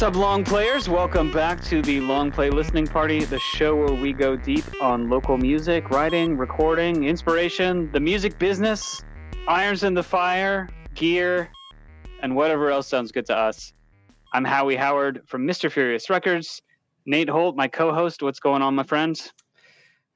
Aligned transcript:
What's 0.00 0.16
up, 0.16 0.22
long 0.22 0.44
players? 0.44 0.88
Welcome 0.88 1.30
back 1.30 1.62
to 1.64 1.82
the 1.82 2.00
Long 2.00 2.30
Play 2.32 2.48
Listening 2.48 2.86
Party, 2.86 3.22
the 3.22 3.38
show 3.38 3.76
where 3.76 3.92
we 3.92 4.14
go 4.14 4.34
deep 4.34 4.64
on 4.80 5.10
local 5.10 5.36
music, 5.36 5.90
writing, 5.90 6.38
recording, 6.38 7.04
inspiration, 7.04 7.92
the 7.92 8.00
music 8.00 8.38
business, 8.38 9.02
irons 9.46 9.84
in 9.84 9.92
the 9.92 10.02
fire, 10.02 10.70
gear, 10.94 11.50
and 12.22 12.34
whatever 12.34 12.70
else 12.70 12.88
sounds 12.88 13.12
good 13.12 13.26
to 13.26 13.36
us. 13.36 13.74
I'm 14.32 14.42
Howie 14.42 14.74
Howard 14.74 15.20
from 15.26 15.46
Mr. 15.46 15.70
Furious 15.70 16.08
Records. 16.08 16.62
Nate 17.04 17.28
Holt, 17.28 17.54
my 17.54 17.68
co 17.68 17.92
host. 17.92 18.22
What's 18.22 18.40
going 18.40 18.62
on, 18.62 18.74
my 18.74 18.84
friends? 18.84 19.34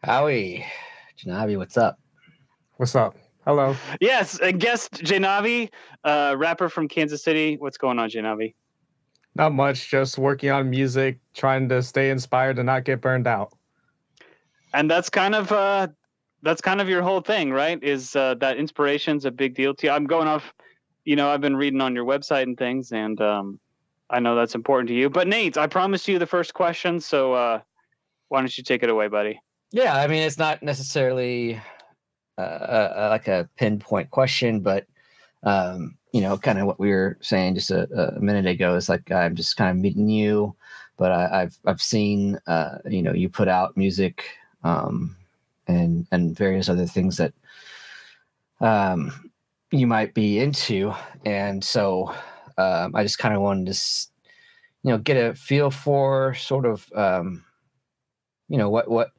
Howie, 0.03 0.65
JNabe, 1.23 1.59
what's 1.59 1.77
up? 1.77 1.99
What's 2.79 2.95
up? 2.95 3.17
Hello. 3.47 3.77
Yes, 4.01 4.41
a 4.41 4.51
guest, 4.51 4.93
JNabe, 4.93 5.69
uh, 6.05 6.37
rapper 6.39 6.71
from 6.71 6.89
Kansas 6.89 7.23
City. 7.23 7.59
What's 7.59 7.77
going 7.77 7.99
on, 7.99 8.09
JNabe? 8.09 8.55
Not 9.37 9.53
much, 9.53 9.91
just 9.91 10.17
working 10.17 10.51
on 10.51 10.71
music, 10.71 11.19
trying 11.35 11.69
to 11.71 11.83
stay 11.83 12.11
inspired 12.11 12.59
and 12.59 12.67
not 12.67 12.85
get 12.85 13.01
burned 13.01 13.27
out. 13.27 13.53
And 14.73 14.91
that's 14.91 15.11
kind 15.11 15.35
of 15.35 15.51
uh 15.53 15.89
that's 16.43 16.61
kind 16.61 16.81
of 16.81 16.89
your 16.89 17.03
whole 17.03 17.21
thing, 17.21 17.51
right? 17.51 17.83
Is 17.83 18.15
uh, 18.15 18.35
that 18.35 18.59
inspiration's 18.59 19.25
a 19.25 19.31
big 19.31 19.55
deal 19.55 19.75
to 19.75 19.87
you? 19.87 19.93
I'm 19.93 20.05
going 20.05 20.29
off, 20.29 20.53
you 21.05 21.17
know, 21.17 21.31
I've 21.31 21.41
been 21.41 21.57
reading 21.57 21.81
on 21.81 21.95
your 21.95 22.05
website 22.05 22.43
and 22.43 22.57
things, 22.57 22.93
and 22.93 23.19
um, 23.23 23.59
I 24.11 24.21
know 24.21 24.37
that's 24.37 24.55
important 24.55 24.89
to 24.89 24.95
you. 24.95 25.09
But 25.09 25.27
Nate, 25.27 25.57
I 25.57 25.67
promised 25.67 26.07
you 26.07 26.19
the 26.19 26.27
first 26.27 26.53
question, 26.53 27.01
so 27.01 27.33
uh, 27.33 27.61
why 28.29 28.41
don't 28.41 28.57
you 28.59 28.63
take 28.63 28.83
it 28.83 28.91
away, 28.91 29.09
buddy? 29.09 29.41
Yeah, 29.73 29.97
I 29.97 30.07
mean, 30.07 30.23
it's 30.23 30.39
not 30.39 30.63
necessarily 30.63 31.61
uh, 32.37 32.41
uh, 32.43 33.09
like 33.11 33.27
a 33.27 33.49
pinpoint 33.57 34.11
question, 34.11 34.61
but 34.61 34.87
um, 35.45 35.97
you 36.15 36.21
know, 36.21 36.39
kind 36.39 36.61
of 36.61 36.67
what 36.67 36.79
we 36.79 36.91
were 36.93 37.19
saying 37.21 37.57
just 37.57 37.73
a, 37.73 38.15
a, 38.15 38.21
minute 38.21 38.47
ago 38.47 38.77
is 38.77 38.89
like 38.89 39.11
I'm 39.11 39.35
just 39.35 39.57
kind 39.57 39.77
of 39.77 39.83
meeting 39.83 40.09
you, 40.09 40.55
but 40.97 41.11
I, 41.11 41.41
have 41.41 41.59
I've 41.67 41.83
seen 41.83 42.39
uh, 42.47 42.79
you 42.89 43.03
know 43.03 43.13
you 43.13 43.29
put 43.29 43.49
out 43.49 43.77
music 43.77 44.25
um, 44.63 45.17
and 45.67 46.07
and 46.13 46.39
various 46.39 46.69
other 46.69 46.87
things 46.87 47.17
that 47.17 47.33
um, 48.61 49.29
you 49.73 49.89
might 49.89 50.15
be 50.15 50.39
into, 50.39 50.95
and 51.25 51.65
so 51.65 52.15
um, 52.59 52.95
I 52.95 53.03
just 53.03 53.19
kind 53.19 53.35
of 53.35 53.43
wanted 53.43 53.75
to 53.75 54.07
you 54.85 54.93
know 54.93 54.99
get 54.99 55.17
a 55.17 55.35
feel 55.35 55.73
for 55.73 56.35
sort 56.35 56.65
of 56.65 56.89
um, 56.95 57.45
you 58.49 58.57
know 58.57 58.71
what 58.71 58.89
what 58.89 59.11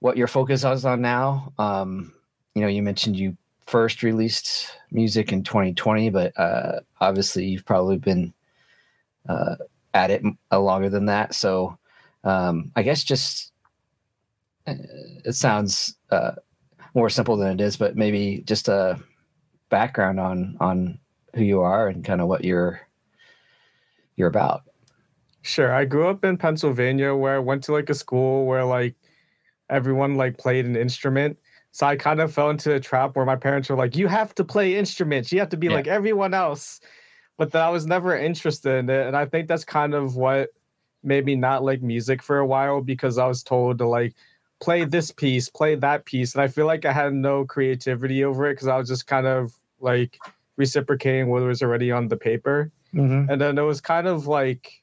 what 0.00 0.18
your 0.18 0.28
focus 0.28 0.64
is 0.64 0.84
on 0.84 1.00
now. 1.00 1.54
Um, 1.56 2.12
you 2.54 2.60
know, 2.60 2.68
you 2.68 2.82
mentioned 2.82 3.16
you 3.16 3.38
first 3.70 4.02
released 4.02 4.66
music 4.90 5.32
in 5.32 5.44
2020, 5.44 6.10
but 6.10 6.36
uh, 6.36 6.80
obviously 7.00 7.44
you've 7.44 7.64
probably 7.64 7.96
been 7.96 8.34
uh, 9.28 9.54
at 9.94 10.10
it 10.10 10.24
longer 10.52 10.88
than 10.88 11.06
that. 11.06 11.34
So 11.34 11.78
um, 12.24 12.72
I 12.74 12.82
guess 12.82 13.04
just 13.04 13.52
uh, 14.66 14.74
it 15.24 15.34
sounds 15.34 15.94
uh, 16.10 16.32
more 16.94 17.08
simple 17.08 17.36
than 17.36 17.52
it 17.52 17.60
is, 17.60 17.76
but 17.76 17.96
maybe 17.96 18.42
just 18.44 18.66
a 18.66 18.98
background 19.68 20.18
on 20.18 20.56
on 20.58 20.98
who 21.36 21.44
you 21.44 21.60
are 21.60 21.86
and 21.86 22.04
kind 22.04 22.20
of 22.20 22.26
what 22.26 22.44
you're 22.44 22.80
you're 24.16 24.28
about. 24.28 24.62
Sure. 25.42 25.72
I 25.72 25.84
grew 25.84 26.08
up 26.08 26.24
in 26.24 26.36
Pennsylvania 26.36 27.14
where 27.14 27.36
I 27.36 27.38
went 27.38 27.62
to 27.64 27.72
like 27.72 27.88
a 27.88 27.94
school 27.94 28.46
where 28.46 28.64
like 28.64 28.96
everyone 29.70 30.16
like 30.16 30.38
played 30.38 30.66
an 30.66 30.74
instrument 30.74 31.38
so 31.72 31.86
I 31.86 31.96
kind 31.96 32.20
of 32.20 32.32
fell 32.32 32.50
into 32.50 32.74
a 32.74 32.80
trap 32.80 33.14
where 33.14 33.24
my 33.24 33.36
parents 33.36 33.68
were 33.68 33.76
like, 33.76 33.96
"You 33.96 34.08
have 34.08 34.34
to 34.36 34.44
play 34.44 34.76
instruments. 34.76 35.32
You 35.32 35.38
have 35.40 35.50
to 35.50 35.56
be 35.56 35.68
yeah. 35.68 35.74
like 35.74 35.86
everyone 35.86 36.34
else." 36.34 36.80
But 37.36 37.52
then 37.52 37.62
I 37.62 37.70
was 37.70 37.86
never 37.86 38.16
interested 38.16 38.76
in 38.76 38.90
it, 38.90 39.06
and 39.06 39.16
I 39.16 39.26
think 39.26 39.48
that's 39.48 39.64
kind 39.64 39.94
of 39.94 40.16
what 40.16 40.50
made 41.02 41.24
me 41.24 41.36
not 41.36 41.64
like 41.64 41.80
music 41.80 42.22
for 42.22 42.38
a 42.38 42.46
while 42.46 42.82
because 42.82 43.16
I 43.16 43.26
was 43.26 43.42
told 43.42 43.78
to 43.78 43.86
like 43.86 44.14
play 44.60 44.84
this 44.84 45.10
piece, 45.10 45.48
play 45.48 45.74
that 45.76 46.04
piece, 46.04 46.34
and 46.34 46.42
I 46.42 46.48
feel 46.48 46.66
like 46.66 46.84
I 46.84 46.92
had 46.92 47.14
no 47.14 47.44
creativity 47.44 48.24
over 48.24 48.46
it 48.46 48.54
because 48.54 48.68
I 48.68 48.76
was 48.76 48.88
just 48.88 49.06
kind 49.06 49.26
of 49.26 49.54
like 49.80 50.18
reciprocating 50.56 51.28
what 51.28 51.42
was 51.42 51.62
already 51.62 51.90
on 51.90 52.08
the 52.08 52.16
paper. 52.16 52.70
Mm-hmm. 52.94 53.30
And 53.30 53.40
then 53.40 53.56
it 53.56 53.62
was 53.62 53.80
kind 53.80 54.06
of 54.06 54.26
like 54.26 54.82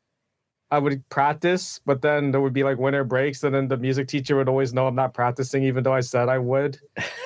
I 0.69 0.79
would 0.79 1.07
practice, 1.09 1.79
but 1.85 2.01
then 2.01 2.31
there 2.31 2.41
would 2.41 2.53
be 2.53 2.63
like 2.63 2.77
winter 2.77 3.03
breaks, 3.05 3.43
and 3.43 3.55
then 3.55 3.67
the 3.69 3.77
music 3.77 4.07
teacher 4.07 4.35
would 4.35 4.49
always 4.49 4.73
know 4.73 4.87
I'm 4.87 4.95
not 4.95 5.13
practicing, 5.13 5.63
even 5.63 5.83
though 5.83 5.93
I 5.93 6.01
said 6.01 6.27
I 6.27 6.39
would, 6.39 6.77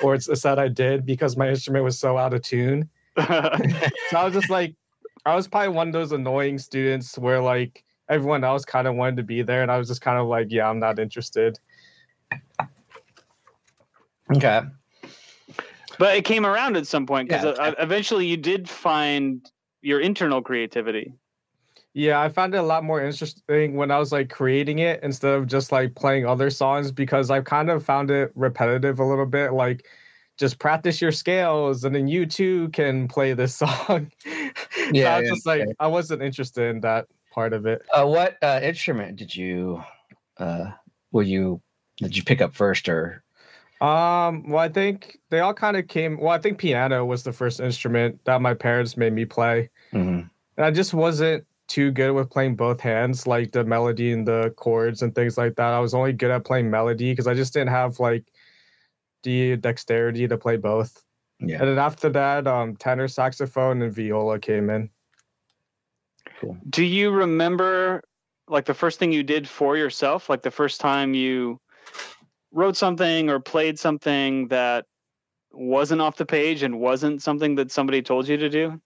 or 0.02 0.14
it's 0.14 0.28
said 0.40 0.58
I 0.58 0.68
did 0.68 1.04
because 1.04 1.36
my 1.36 1.48
instrument 1.48 1.84
was 1.84 1.98
so 1.98 2.16
out 2.16 2.34
of 2.34 2.42
tune. 2.42 2.88
so 3.18 3.24
I 3.28 4.24
was 4.24 4.34
just 4.34 4.48
like, 4.48 4.74
I 5.26 5.34
was 5.34 5.48
probably 5.48 5.70
one 5.70 5.88
of 5.88 5.92
those 5.92 6.12
annoying 6.12 6.58
students 6.58 7.18
where 7.18 7.40
like 7.40 7.84
everyone 8.08 8.44
else 8.44 8.64
kind 8.64 8.86
of 8.86 8.94
wanted 8.94 9.16
to 9.16 9.24
be 9.24 9.42
there, 9.42 9.62
and 9.62 9.72
I 9.72 9.78
was 9.78 9.88
just 9.88 10.02
kind 10.02 10.18
of 10.18 10.28
like, 10.28 10.48
yeah, 10.50 10.68
I'm 10.68 10.78
not 10.78 11.00
interested. 11.00 11.58
Okay. 14.36 14.62
But 15.98 16.16
it 16.16 16.24
came 16.24 16.46
around 16.46 16.76
at 16.76 16.86
some 16.86 17.06
point 17.06 17.28
because 17.28 17.44
yeah. 17.44 17.64
Uh, 17.64 17.74
eventually 17.78 18.26
you 18.26 18.36
did 18.36 18.68
find 18.68 19.50
your 19.82 20.00
internal 20.00 20.42
creativity. 20.42 21.12
Yeah, 21.94 22.20
I 22.20 22.30
found 22.30 22.54
it 22.54 22.58
a 22.58 22.62
lot 22.62 22.84
more 22.84 23.02
interesting 23.02 23.76
when 23.76 23.90
I 23.90 23.98
was 23.98 24.12
like 24.12 24.30
creating 24.30 24.78
it 24.78 25.00
instead 25.02 25.34
of 25.34 25.46
just 25.46 25.70
like 25.72 25.94
playing 25.94 26.26
other 26.26 26.48
songs 26.48 26.90
because 26.90 27.30
I 27.30 27.42
kind 27.42 27.70
of 27.70 27.84
found 27.84 28.10
it 28.10 28.32
repetitive 28.34 28.98
a 28.98 29.04
little 29.04 29.26
bit. 29.26 29.52
Like, 29.52 29.86
just 30.38 30.58
practice 30.58 31.02
your 31.02 31.12
scales 31.12 31.84
and 31.84 31.94
then 31.94 32.08
you 32.08 32.24
too 32.24 32.70
can 32.70 33.08
play 33.08 33.34
this 33.34 33.54
song. 33.56 34.10
yeah, 34.90 35.16
I 35.16 35.20
was 35.20 35.28
yeah, 35.28 35.34
just 35.34 35.46
like, 35.46 35.64
I 35.78 35.86
wasn't 35.86 36.22
interested 36.22 36.70
in 36.74 36.80
that 36.80 37.06
part 37.32 37.52
of 37.52 37.66
it. 37.66 37.82
Uh, 37.92 38.06
what 38.06 38.38
uh, 38.42 38.60
instrument 38.62 39.16
did 39.16 39.36
you, 39.36 39.82
uh, 40.38 40.70
were 41.12 41.22
you, 41.22 41.60
did 41.98 42.16
you 42.16 42.24
pick 42.24 42.40
up 42.40 42.54
first 42.54 42.88
or? 42.88 43.22
Um, 43.82 44.48
well, 44.48 44.60
I 44.60 44.68
think 44.68 45.18
they 45.30 45.40
all 45.40 45.52
kind 45.52 45.76
of 45.76 45.88
came. 45.88 46.18
Well, 46.18 46.30
I 46.30 46.38
think 46.38 46.56
piano 46.56 47.04
was 47.04 47.24
the 47.24 47.32
first 47.32 47.60
instrument 47.60 48.20
that 48.24 48.40
my 48.40 48.54
parents 48.54 48.96
made 48.96 49.12
me 49.12 49.24
play. 49.24 49.70
Mm-hmm. 49.92 50.26
And 50.56 50.66
I 50.66 50.70
just 50.70 50.94
wasn't 50.94 51.44
too 51.68 51.90
good 51.90 52.12
with 52.12 52.30
playing 52.30 52.56
both 52.56 52.80
hands, 52.80 53.26
like 53.26 53.52
the 53.52 53.64
melody 53.64 54.12
and 54.12 54.26
the 54.26 54.52
chords 54.56 55.02
and 55.02 55.14
things 55.14 55.38
like 55.38 55.56
that. 55.56 55.72
I 55.72 55.80
was 55.80 55.94
only 55.94 56.12
good 56.12 56.30
at 56.30 56.44
playing 56.44 56.70
melody 56.70 57.12
because 57.12 57.26
I 57.26 57.34
just 57.34 57.52
didn't 57.52 57.70
have 57.70 57.98
like 58.00 58.24
the 59.22 59.56
dexterity 59.56 60.28
to 60.28 60.36
play 60.36 60.56
both. 60.56 61.02
Yeah. 61.40 61.60
And 61.60 61.68
then 61.68 61.78
after 61.78 62.08
that, 62.10 62.46
um, 62.46 62.76
tenor 62.76 63.08
saxophone 63.08 63.82
and 63.82 63.92
viola 63.92 64.38
came 64.38 64.70
in. 64.70 64.90
Cool. 66.40 66.56
Do 66.68 66.84
you 66.84 67.10
remember 67.10 68.02
like 68.48 68.64
the 68.64 68.74
first 68.74 68.98
thing 68.98 69.12
you 69.12 69.22
did 69.22 69.48
for 69.48 69.76
yourself? 69.76 70.28
Like 70.28 70.42
the 70.42 70.50
first 70.50 70.80
time 70.80 71.14
you 71.14 71.60
wrote 72.52 72.76
something 72.76 73.30
or 73.30 73.40
played 73.40 73.78
something 73.78 74.48
that 74.48 74.84
wasn't 75.52 76.00
off 76.00 76.16
the 76.16 76.26
page 76.26 76.62
and 76.62 76.78
wasn't 76.78 77.22
something 77.22 77.54
that 77.56 77.70
somebody 77.70 78.02
told 78.02 78.28
you 78.28 78.36
to 78.36 78.48
do? 78.48 78.80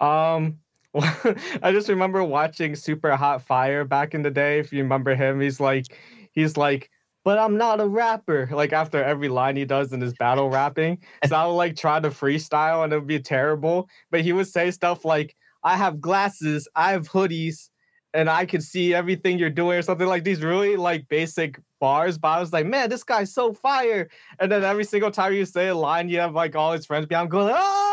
Um, 0.00 0.58
I 1.62 1.70
just 1.72 1.88
remember 1.88 2.22
watching 2.24 2.72
Supa 2.72 3.16
Hot 3.16 3.42
Fire 3.42 3.84
back 3.84 4.14
in 4.14 4.22
the 4.22 4.30
day. 4.30 4.58
If 4.58 4.72
you 4.72 4.82
remember 4.82 5.14
him, 5.14 5.40
he's 5.40 5.60
like, 5.60 5.86
he's 6.32 6.56
like, 6.56 6.90
but 7.24 7.38
I'm 7.38 7.58
not 7.58 7.80
a 7.80 7.86
rapper. 7.86 8.48
Like 8.50 8.72
after 8.72 9.02
every 9.02 9.28
line 9.28 9.56
he 9.56 9.64
does 9.64 9.92
in 9.92 10.00
his 10.00 10.14
battle 10.14 10.48
rapping, 10.48 10.98
so 11.26 11.36
I 11.36 11.46
would 11.46 11.52
like 11.52 11.76
try 11.76 12.00
to 12.00 12.08
freestyle 12.10 12.84
and 12.84 12.92
it 12.92 12.98
would 12.98 13.06
be 13.06 13.20
terrible. 13.20 13.88
But 14.10 14.22
he 14.22 14.32
would 14.32 14.46
say 14.46 14.70
stuff 14.70 15.04
like, 15.04 15.36
"I 15.62 15.76
have 15.76 16.00
glasses, 16.00 16.66
I 16.74 16.92
have 16.92 17.08
hoodies, 17.08 17.68
and 18.14 18.30
I 18.30 18.46
can 18.46 18.62
see 18.62 18.94
everything 18.94 19.38
you're 19.38 19.50
doing," 19.50 19.78
or 19.78 19.82
something 19.82 20.06
like 20.06 20.24
these 20.24 20.42
really 20.42 20.76
like 20.76 21.06
basic 21.08 21.60
bars. 21.80 22.16
But 22.18 22.28
I 22.28 22.40
was 22.40 22.52
like, 22.52 22.66
man, 22.66 22.88
this 22.88 23.04
guy's 23.04 23.34
so 23.34 23.52
fire. 23.52 24.08
And 24.40 24.50
then 24.50 24.64
every 24.64 24.84
single 24.84 25.10
time 25.10 25.34
you 25.34 25.44
say 25.44 25.68
a 25.68 25.74
line, 25.74 26.08
you 26.08 26.20
have 26.20 26.34
like 26.34 26.56
all 26.56 26.72
his 26.72 26.86
friends 26.86 27.06
behind 27.06 27.30
going, 27.30 27.52
oh 27.56 27.87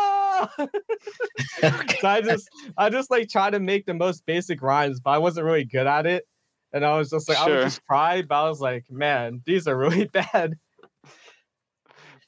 okay. 1.62 1.96
so 2.00 2.08
I 2.08 2.20
just 2.20 2.48
I 2.76 2.90
just 2.90 3.10
like 3.10 3.28
try 3.28 3.50
to 3.50 3.60
make 3.60 3.86
the 3.86 3.94
most 3.94 4.26
basic 4.26 4.62
rhymes, 4.62 5.00
but 5.00 5.10
I 5.10 5.18
wasn't 5.18 5.46
really 5.46 5.64
good 5.64 5.86
at 5.86 6.06
it. 6.06 6.24
And 6.72 6.84
I 6.84 6.98
was 6.98 7.10
just 7.10 7.28
like, 7.28 7.38
sure. 7.38 7.60
I 7.60 7.64
was 7.64 7.74
just 7.74 7.86
try, 7.86 8.22
but 8.22 8.34
I 8.44 8.48
was 8.48 8.60
like, 8.60 8.84
man, 8.90 9.42
these 9.46 9.66
are 9.66 9.76
really 9.76 10.04
bad. 10.12 10.58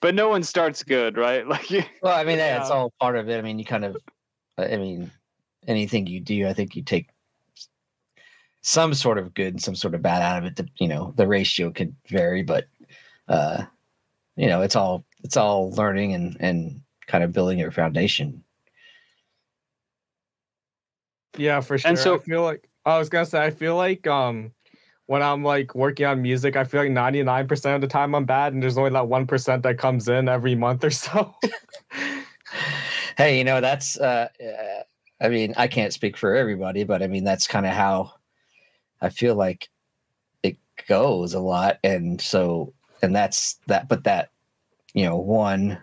But 0.00 0.14
no 0.14 0.28
one 0.28 0.42
starts 0.42 0.82
good, 0.82 1.16
right? 1.16 1.46
Like, 1.48 1.68
well, 2.02 2.16
I 2.16 2.24
mean, 2.24 2.38
yeah. 2.38 2.60
it's 2.60 2.70
all 2.70 2.92
part 3.00 3.16
of 3.16 3.28
it. 3.28 3.38
I 3.38 3.42
mean, 3.42 3.58
you 3.58 3.64
kind 3.64 3.84
of, 3.84 3.96
I 4.56 4.76
mean, 4.76 5.10
anything 5.66 6.06
you 6.06 6.20
do, 6.20 6.46
I 6.46 6.52
think 6.52 6.76
you 6.76 6.82
take 6.82 7.08
some 8.62 8.94
sort 8.94 9.18
of 9.18 9.34
good 9.34 9.54
and 9.54 9.62
some 9.62 9.74
sort 9.74 9.94
of 9.94 10.02
bad 10.02 10.22
out 10.22 10.38
of 10.38 10.44
it. 10.44 10.56
The, 10.56 10.68
you 10.78 10.88
know, 10.88 11.12
the 11.16 11.26
ratio 11.26 11.70
could 11.70 11.94
vary, 12.08 12.42
but 12.42 12.66
uh, 13.28 13.64
you 14.36 14.46
know, 14.46 14.62
it's 14.62 14.76
all 14.76 15.04
it's 15.24 15.36
all 15.36 15.72
learning 15.72 16.14
and 16.14 16.36
and 16.40 16.80
kind 17.08 17.24
of 17.24 17.32
building 17.32 17.58
your 17.58 17.72
foundation. 17.72 18.44
Yeah, 21.36 21.60
for 21.60 21.78
sure. 21.78 21.88
And 21.90 21.98
so 21.98 22.14
I 22.14 22.18
feel 22.18 22.42
like 22.42 22.68
I 22.84 22.98
was 22.98 23.08
gonna 23.08 23.26
say 23.26 23.42
I 23.42 23.50
feel 23.50 23.76
like 23.76 24.06
um 24.06 24.52
when 25.06 25.22
I'm 25.22 25.42
like 25.42 25.74
working 25.74 26.06
on 26.06 26.20
music, 26.22 26.54
I 26.54 26.64
feel 26.64 26.82
like 26.82 26.90
99% 26.90 27.74
of 27.74 27.80
the 27.80 27.86
time 27.86 28.14
I'm 28.14 28.26
bad 28.26 28.52
and 28.52 28.62
there's 28.62 28.76
only 28.76 28.90
that 28.90 29.04
1% 29.04 29.62
that 29.62 29.78
comes 29.78 30.06
in 30.08 30.28
every 30.28 30.54
month 30.54 30.84
or 30.84 30.90
so. 30.90 31.34
hey, 33.16 33.38
you 33.38 33.44
know, 33.44 33.60
that's 33.62 33.98
uh, 33.98 34.28
uh 34.40 34.82
I 35.20 35.28
mean, 35.28 35.54
I 35.56 35.66
can't 35.66 35.92
speak 35.92 36.16
for 36.16 36.36
everybody, 36.36 36.84
but 36.84 37.02
I 37.02 37.08
mean, 37.08 37.24
that's 37.24 37.46
kind 37.46 37.66
of 37.66 37.72
how 37.72 38.12
I 39.00 39.08
feel 39.08 39.34
like 39.34 39.68
it 40.42 40.56
goes 40.86 41.34
a 41.34 41.40
lot. 41.40 41.78
And 41.82 42.20
so, 42.20 42.72
and 43.02 43.16
that's 43.16 43.58
that, 43.66 43.88
but 43.88 44.04
that, 44.04 44.30
you 44.94 45.04
know, 45.04 45.16
one 45.16 45.78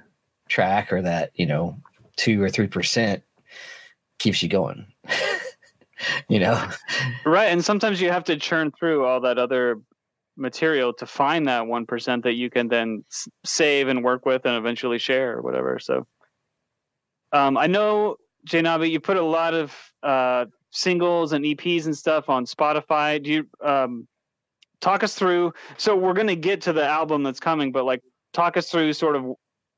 track 0.50 0.92
or 0.92 1.02
that, 1.02 1.32
you 1.36 1.46
know, 1.46 1.78
two 2.16 2.42
or 2.42 2.50
3% 2.50 3.22
keeps 4.20 4.42
you 4.42 4.50
going, 4.50 4.86
you 6.30 6.40
know? 6.40 6.70
Right. 7.26 7.48
And 7.48 7.64
sometimes 7.64 8.02
you 8.02 8.12
have 8.12 8.24
to 8.26 8.38
churn 8.38 8.72
through 8.72 9.06
all 9.06 9.22
that 9.22 9.38
other 9.38 9.82
material 10.38 10.94
to 10.94 11.06
find 11.06 11.48
that 11.48 11.64
1% 11.64 12.24
that 12.24 12.34
you 12.34 12.50
can 12.50 12.68
then 12.68 13.04
save 13.46 13.88
and 13.88 14.04
work 14.04 14.26
with 14.26 14.46
and 14.46 14.56
eventually 14.56 15.00
share 15.00 15.38
or 15.38 15.42
whatever. 15.42 15.80
So, 15.80 16.06
um, 17.32 17.58
I 17.58 17.68
know 17.68 18.18
JNabe, 18.48 18.90
you 18.90 19.00
put 19.00 19.18
a 19.18 19.24
lot 19.24 19.54
of 19.54 19.76
uh, 20.04 20.46
singles 20.72 21.34
and 21.34 21.44
EPs 21.44 21.86
and 21.86 21.98
stuff 21.98 22.30
on 22.30 22.46
Spotify. 22.46 23.22
Do 23.22 23.32
you 23.32 23.48
um, 23.64 24.08
talk 24.82 25.04
us 25.04 25.16
through? 25.16 25.54
So 25.78 25.96
we're 25.96 26.14
going 26.14 26.28
to 26.28 26.36
get 26.36 26.62
to 26.62 26.74
the 26.74 26.86
album 26.86 27.24
that's 27.24 27.40
coming, 27.40 27.72
but 27.72 27.86
like 27.86 28.02
talk 28.34 28.58
us 28.58 28.70
through 28.70 28.94
sort 28.94 29.16
of 29.16 29.26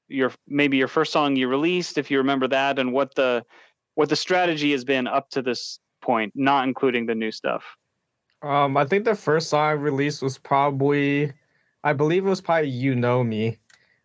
your 0.08 0.32
maybe 0.48 0.78
your 0.78 0.88
first 0.88 1.12
song 1.12 1.36
you 1.36 1.48
released, 1.48 1.98
if 1.98 2.10
you 2.10 2.18
remember 2.18 2.48
that, 2.48 2.80
and 2.80 2.94
what 2.94 3.16
the 3.16 3.44
what 3.96 4.10
the 4.10 4.16
strategy 4.16 4.72
has 4.72 4.84
been 4.84 5.08
up 5.08 5.30
to 5.32 5.42
this 5.42 5.80
point, 6.02 6.32
not 6.36 6.68
including 6.68 7.06
the 7.06 7.16
new 7.16 7.32
stuff. 7.32 7.64
Um, 8.42 8.78
I 8.78 8.86
think 8.86 9.06
the 9.06 9.16
first 9.16 9.50
song 9.50 9.66
I 9.66 9.72
released 9.72 10.22
was 10.22 10.38
probably, 10.38 11.34
I 11.84 11.94
believe 11.94 12.26
it 12.26 12.30
was 12.30 12.42
probably 12.42 12.70
"You 12.70 12.96
Know 12.96 13.24
Me," 13.24 13.58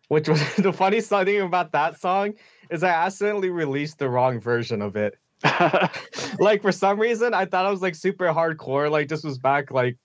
which 0.07 0.27
was 0.27 0.41
the 0.57 0.73
funny 0.73 1.01
thing 1.01 1.41
about 1.41 1.71
that 1.71 1.99
song 1.99 2.33
is 2.69 2.83
I 2.83 2.89
accidentally 2.89 3.49
released 3.49 3.99
the 3.99 4.09
wrong 4.09 4.39
version 4.39 4.81
of 4.81 4.95
it. 4.95 5.17
like 6.39 6.61
for 6.61 6.71
some 6.71 6.99
reason, 6.99 7.33
I 7.33 7.45
thought 7.45 7.65
I 7.65 7.71
was 7.71 7.81
like 7.81 7.95
super 7.95 8.27
hardcore. 8.27 8.89
Like 8.89 9.09
this 9.09 9.23
was 9.23 9.37
back 9.37 9.71
like 9.71 9.97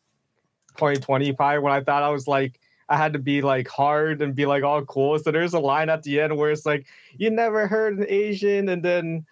2020 0.77 1.33
probably 1.33 1.59
when 1.61 1.73
I 1.73 1.83
thought 1.83 2.03
I 2.03 2.11
was 2.11 2.27
like 2.27 2.61
I 2.88 2.96
had 2.96 3.12
to 3.12 3.19
be 3.19 3.43
like 3.43 3.69
hard 3.69 4.23
and 4.23 4.35
be 4.35 4.46
like 4.46 4.64
all 4.64 4.85
cool. 4.85 5.19
So 5.19 5.31
there's 5.31 5.55
a 5.55 5.61
line 5.61 5.90
at 5.90 6.02
the 6.02 6.20
end 6.20 6.37
where 6.37 6.50
it's 6.50 6.67
like, 6.67 6.87
"You 7.17 7.31
never 7.31 7.67
heard 7.67 7.99
an 7.99 8.06
Asian," 8.08 8.69
and 8.69 8.82
then 8.82 9.26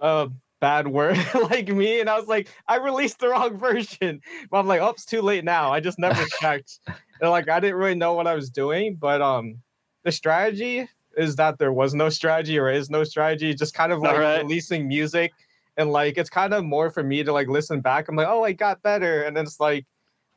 uh 0.00 0.28
bad 0.60 0.86
word 0.86 1.18
like 1.50 1.68
me. 1.68 2.00
And 2.00 2.08
I 2.08 2.18
was 2.18 2.28
like, 2.28 2.48
I 2.68 2.76
released 2.76 3.18
the 3.18 3.28
wrong 3.28 3.56
version. 3.56 4.20
But 4.50 4.58
I'm 4.58 4.66
like, 4.66 4.80
oh, 4.80 4.90
it's 4.90 5.04
too 5.04 5.22
late 5.22 5.44
now. 5.44 5.72
I 5.72 5.80
just 5.80 5.98
never 5.98 6.22
checked. 6.40 6.80
And 7.20 7.30
like 7.30 7.48
I 7.48 7.58
didn't 7.58 7.76
really 7.76 7.94
know 7.94 8.12
what 8.12 8.26
I 8.26 8.34
was 8.34 8.50
doing. 8.50 8.94
But 8.94 9.20
um 9.20 9.56
the 10.04 10.12
strategy 10.12 10.88
is 11.16 11.36
that 11.36 11.58
there 11.58 11.72
was 11.72 11.94
no 11.94 12.08
strategy 12.08 12.58
or 12.58 12.70
is 12.70 12.90
no 12.90 13.04
strategy. 13.04 13.52
Just 13.54 13.74
kind 13.74 13.92
of 13.92 14.00
like 14.00 14.16
right. 14.16 14.42
releasing 14.42 14.86
music. 14.86 15.32
And 15.76 15.90
like 15.90 16.18
it's 16.18 16.30
kind 16.30 16.54
of 16.54 16.64
more 16.64 16.90
for 16.90 17.02
me 17.02 17.24
to 17.24 17.32
like 17.32 17.48
listen 17.48 17.80
back. 17.80 18.08
I'm 18.08 18.16
like, 18.16 18.28
oh, 18.28 18.44
I 18.44 18.52
got 18.52 18.82
better. 18.82 19.22
And 19.22 19.36
then 19.36 19.44
it's 19.44 19.60
like 19.60 19.86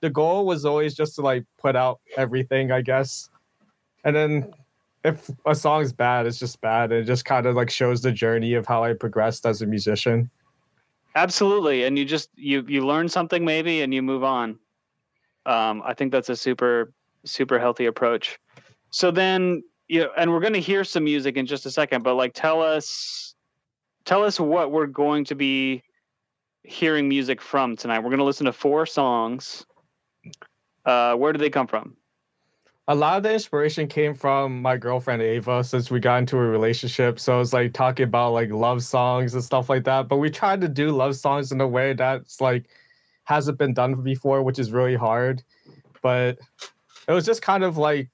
the 0.04 0.10
goal 0.10 0.46
was 0.46 0.66
always 0.66 0.94
just 0.94 1.16
to 1.16 1.22
like 1.22 1.46
put 1.58 1.78
out 1.78 2.02
everything, 2.18 2.74
I 2.74 2.82
guess. 2.82 3.30
And 4.04 4.14
then 4.14 4.54
if 5.06 5.32
a 5.46 5.56
song's 5.56 5.94
bad, 5.94 6.28
it's 6.28 6.38
just 6.38 6.60
bad. 6.60 6.92
It 6.92 7.06
just 7.06 7.24
kind 7.24 7.46
of 7.46 7.56
like 7.56 7.70
shows 7.70 8.02
the 8.02 8.12
journey 8.12 8.54
of 8.54 8.68
how 8.68 8.84
I 8.84 8.96
progressed 8.96 9.46
as 9.46 9.62
a 9.62 9.66
musician. 9.66 10.30
Absolutely, 11.16 11.86
and 11.86 11.98
you 11.98 12.04
just 12.04 12.30
you 12.36 12.66
you 12.68 12.86
learn 12.86 13.08
something 13.08 13.46
maybe, 13.46 13.82
and 13.82 13.94
you 13.94 14.02
move 14.02 14.26
on. 14.26 14.60
Um, 15.46 15.82
I 15.86 15.94
think 15.94 16.12
that's 16.12 16.28
a 16.28 16.36
super 16.36 16.92
super 17.24 17.58
healthy 17.58 17.86
approach. 17.86 18.38
So 18.90 19.10
then, 19.10 19.64
you 19.88 20.02
know, 20.02 20.10
and 20.18 20.34
we're 20.34 20.42
going 20.42 20.54
to 20.54 20.60
hear 20.60 20.84
some 20.84 21.06
music 21.06 21.38
in 21.38 21.46
just 21.46 21.66
a 21.66 21.72
second, 21.72 22.04
but 22.04 22.16
like, 22.16 22.34
tell 22.34 22.62
us, 22.62 23.36
tell 24.04 24.22
us 24.22 24.38
what 24.38 24.74
we're 24.74 24.86
going 24.86 25.24
to 25.26 25.36
be 25.36 25.82
hearing 26.64 27.08
music 27.08 27.42
from 27.42 27.78
tonight. 27.78 28.00
We're 28.00 28.10
going 28.10 28.18
to 28.18 28.26
listen 28.26 28.48
to 28.48 28.52
four 28.52 28.86
songs. 28.86 29.66
Uh, 30.86 31.16
where 31.16 31.34
do 31.34 31.40
they 31.40 31.50
come 31.50 31.68
from? 31.68 31.96
a 32.90 32.96
lot 32.96 33.16
of 33.16 33.24
the 33.24 33.32
inspiration 33.32 33.88
came 33.88 34.14
from 34.14 34.62
my 34.62 34.76
girlfriend 34.76 35.22
Ava 35.22 35.64
since 35.64 35.90
we 35.90 36.00
got 36.00 36.18
into 36.18 36.36
a 36.36 36.42
relationship. 36.42 37.18
So 37.18 37.40
it's 37.40 37.54
like 37.54 37.74
talking 37.74 38.04
about 38.04 38.34
like 38.34 38.52
love 38.52 38.84
songs 38.84 39.34
and 39.34 39.44
stuff 39.44 39.70
like 39.70 39.86
that. 39.86 40.10
But 40.10 40.18
we 40.18 40.30
tried 40.30 40.60
to 40.62 40.68
do 40.68 40.92
love 40.92 41.16
songs 41.16 41.52
in 41.54 41.62
a 41.62 41.68
way 41.68 41.94
that's 41.94 42.42
like 42.42 42.66
hasn't 43.24 43.58
been 43.58 43.74
done 43.74 43.96
before, 44.02 44.44
which 44.44 44.60
is 44.60 44.72
really 44.72 44.96
hard. 44.96 45.44
But 46.02 46.40
it 47.08 47.14
was 47.14 47.26
just 47.26 47.42
kind 47.42 47.64
of 47.64 47.78
like 47.78 48.10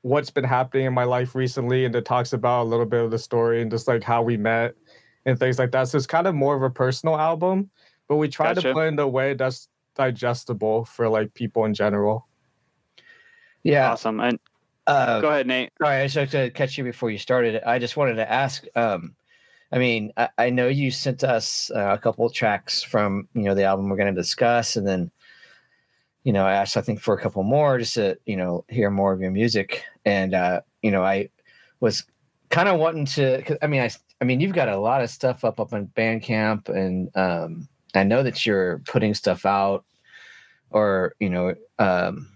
what's 0.00 0.30
been 0.30 0.44
happening 0.44 0.86
in 0.86 0.94
my 0.94 1.04
life 1.04 1.34
recently, 1.34 1.84
and 1.84 1.94
it 1.94 2.06
talks 2.06 2.32
about 2.32 2.62
a 2.62 2.68
little 2.68 2.86
bit 2.86 3.04
of 3.04 3.10
the 3.10 3.18
story 3.18 3.60
and 3.60 3.70
just 3.70 3.86
like 3.86 4.02
how 4.02 4.22
we 4.22 4.38
met 4.38 4.74
and 5.26 5.38
things 5.38 5.58
like 5.58 5.72
that. 5.72 5.88
So 5.88 5.98
it's 5.98 6.06
kind 6.06 6.26
of 6.26 6.34
more 6.34 6.56
of 6.56 6.62
a 6.62 6.70
personal 6.70 7.18
album, 7.18 7.68
but 8.08 8.16
we 8.16 8.28
try 8.28 8.54
Gotcha. 8.54 8.68
to 8.68 8.72
put 8.72 8.84
it 8.84 8.88
in 8.88 8.98
a 8.98 9.06
way 9.06 9.34
that's 9.34 9.68
digestible 10.00 10.84
for 10.86 11.08
like 11.08 11.32
people 11.34 11.64
in 11.66 11.74
general. 11.74 12.26
Yeah. 13.62 13.92
Awesome. 13.92 14.20
And 14.20 14.38
Uh, 14.86 15.20
go 15.20 15.28
ahead, 15.28 15.46
Nate. 15.46 15.70
Sorry, 15.80 15.96
I 16.00 16.06
just 16.06 16.16
had 16.16 16.30
to 16.30 16.50
catch 16.50 16.78
you 16.78 16.84
before 16.84 17.10
you 17.10 17.18
started. 17.18 17.62
I 17.64 17.78
just 17.78 17.96
wanted 17.96 18.14
to 18.14 18.30
ask. 18.30 18.64
Um, 18.74 19.14
I 19.72 19.78
mean, 19.78 20.10
I, 20.16 20.28
I 20.38 20.50
know 20.50 20.66
you 20.68 20.90
sent 20.90 21.22
us 21.22 21.70
uh, 21.76 21.90
a 21.92 21.98
couple 21.98 22.24
of 22.26 22.32
tracks 22.32 22.82
from 22.82 23.28
you 23.34 23.42
know 23.42 23.54
the 23.54 23.64
album 23.64 23.88
we're 23.88 23.96
going 23.98 24.12
to 24.14 24.20
discuss, 24.20 24.76
and 24.76 24.86
then 24.88 25.10
you 26.24 26.32
know 26.32 26.44
I 26.44 26.54
asked 26.54 26.76
I 26.76 26.80
think 26.80 27.00
for 27.00 27.14
a 27.14 27.20
couple 27.20 27.42
more 27.44 27.78
just 27.78 27.94
to 27.94 28.16
you 28.26 28.36
know 28.36 28.64
hear 28.68 28.90
more 28.90 29.12
of 29.12 29.20
your 29.20 29.30
music, 29.30 29.84
and 30.04 30.34
uh, 30.34 30.62
you 30.82 30.90
know 30.90 31.04
I 31.04 31.28
was 31.80 32.04
kind 32.48 32.68
of 32.68 32.80
wanting 32.80 33.06
to. 33.16 33.42
'cause, 33.42 33.58
I 33.62 33.66
mean, 33.68 33.82
I 33.82 33.90
I 34.20 34.24
mean 34.24 34.40
you've 34.40 34.54
got 34.56 34.68
a 34.68 34.78
lot 34.78 35.02
of 35.02 35.10
stuff 35.10 35.44
up 35.44 35.60
up 35.60 35.72
on 35.72 35.86
Bandcamp, 35.94 36.68
and 36.70 37.14
um, 37.14 37.68
I 37.94 38.02
know 38.02 38.22
that 38.24 38.44
you're 38.46 38.78
putting 38.86 39.14
stuff 39.14 39.44
out, 39.46 39.84
or 40.70 41.14
you 41.20 41.30
know. 41.30 41.54
Um, 41.78 42.30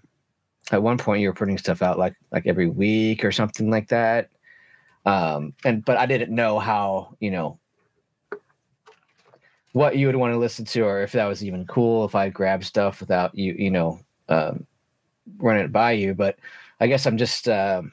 at 0.72 0.82
one 0.82 0.98
point 0.98 1.20
you 1.20 1.28
were 1.28 1.34
putting 1.34 1.58
stuff 1.58 1.82
out 1.82 1.98
like 1.98 2.14
like 2.32 2.46
every 2.46 2.68
week 2.68 3.24
or 3.24 3.32
something 3.32 3.70
like 3.70 3.88
that 3.88 4.30
um 5.06 5.52
and 5.64 5.84
but 5.84 5.96
i 5.96 6.06
didn't 6.06 6.34
know 6.34 6.58
how 6.58 7.14
you 7.20 7.30
know 7.30 7.58
what 9.72 9.96
you 9.96 10.06
would 10.06 10.16
want 10.16 10.32
to 10.32 10.38
listen 10.38 10.64
to 10.64 10.82
or 10.82 11.02
if 11.02 11.12
that 11.12 11.26
was 11.26 11.44
even 11.44 11.66
cool 11.66 12.04
if 12.04 12.14
i 12.14 12.28
grabbed 12.28 12.64
stuff 12.64 13.00
without 13.00 13.34
you 13.34 13.54
you 13.58 13.70
know 13.70 13.98
um 14.28 14.66
running 15.38 15.64
it 15.64 15.72
by 15.72 15.92
you 15.92 16.14
but 16.14 16.38
i 16.80 16.86
guess 16.86 17.06
i'm 17.06 17.18
just 17.18 17.48
um 17.48 17.92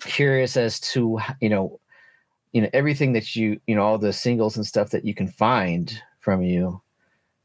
curious 0.00 0.56
as 0.56 0.78
to 0.78 1.18
you 1.40 1.48
know 1.48 1.80
you 2.52 2.62
know 2.62 2.70
everything 2.72 3.12
that 3.12 3.34
you 3.34 3.58
you 3.66 3.74
know 3.74 3.82
all 3.82 3.98
the 3.98 4.12
singles 4.12 4.56
and 4.56 4.66
stuff 4.66 4.90
that 4.90 5.04
you 5.04 5.14
can 5.14 5.26
find 5.26 6.00
from 6.20 6.42
you 6.42 6.80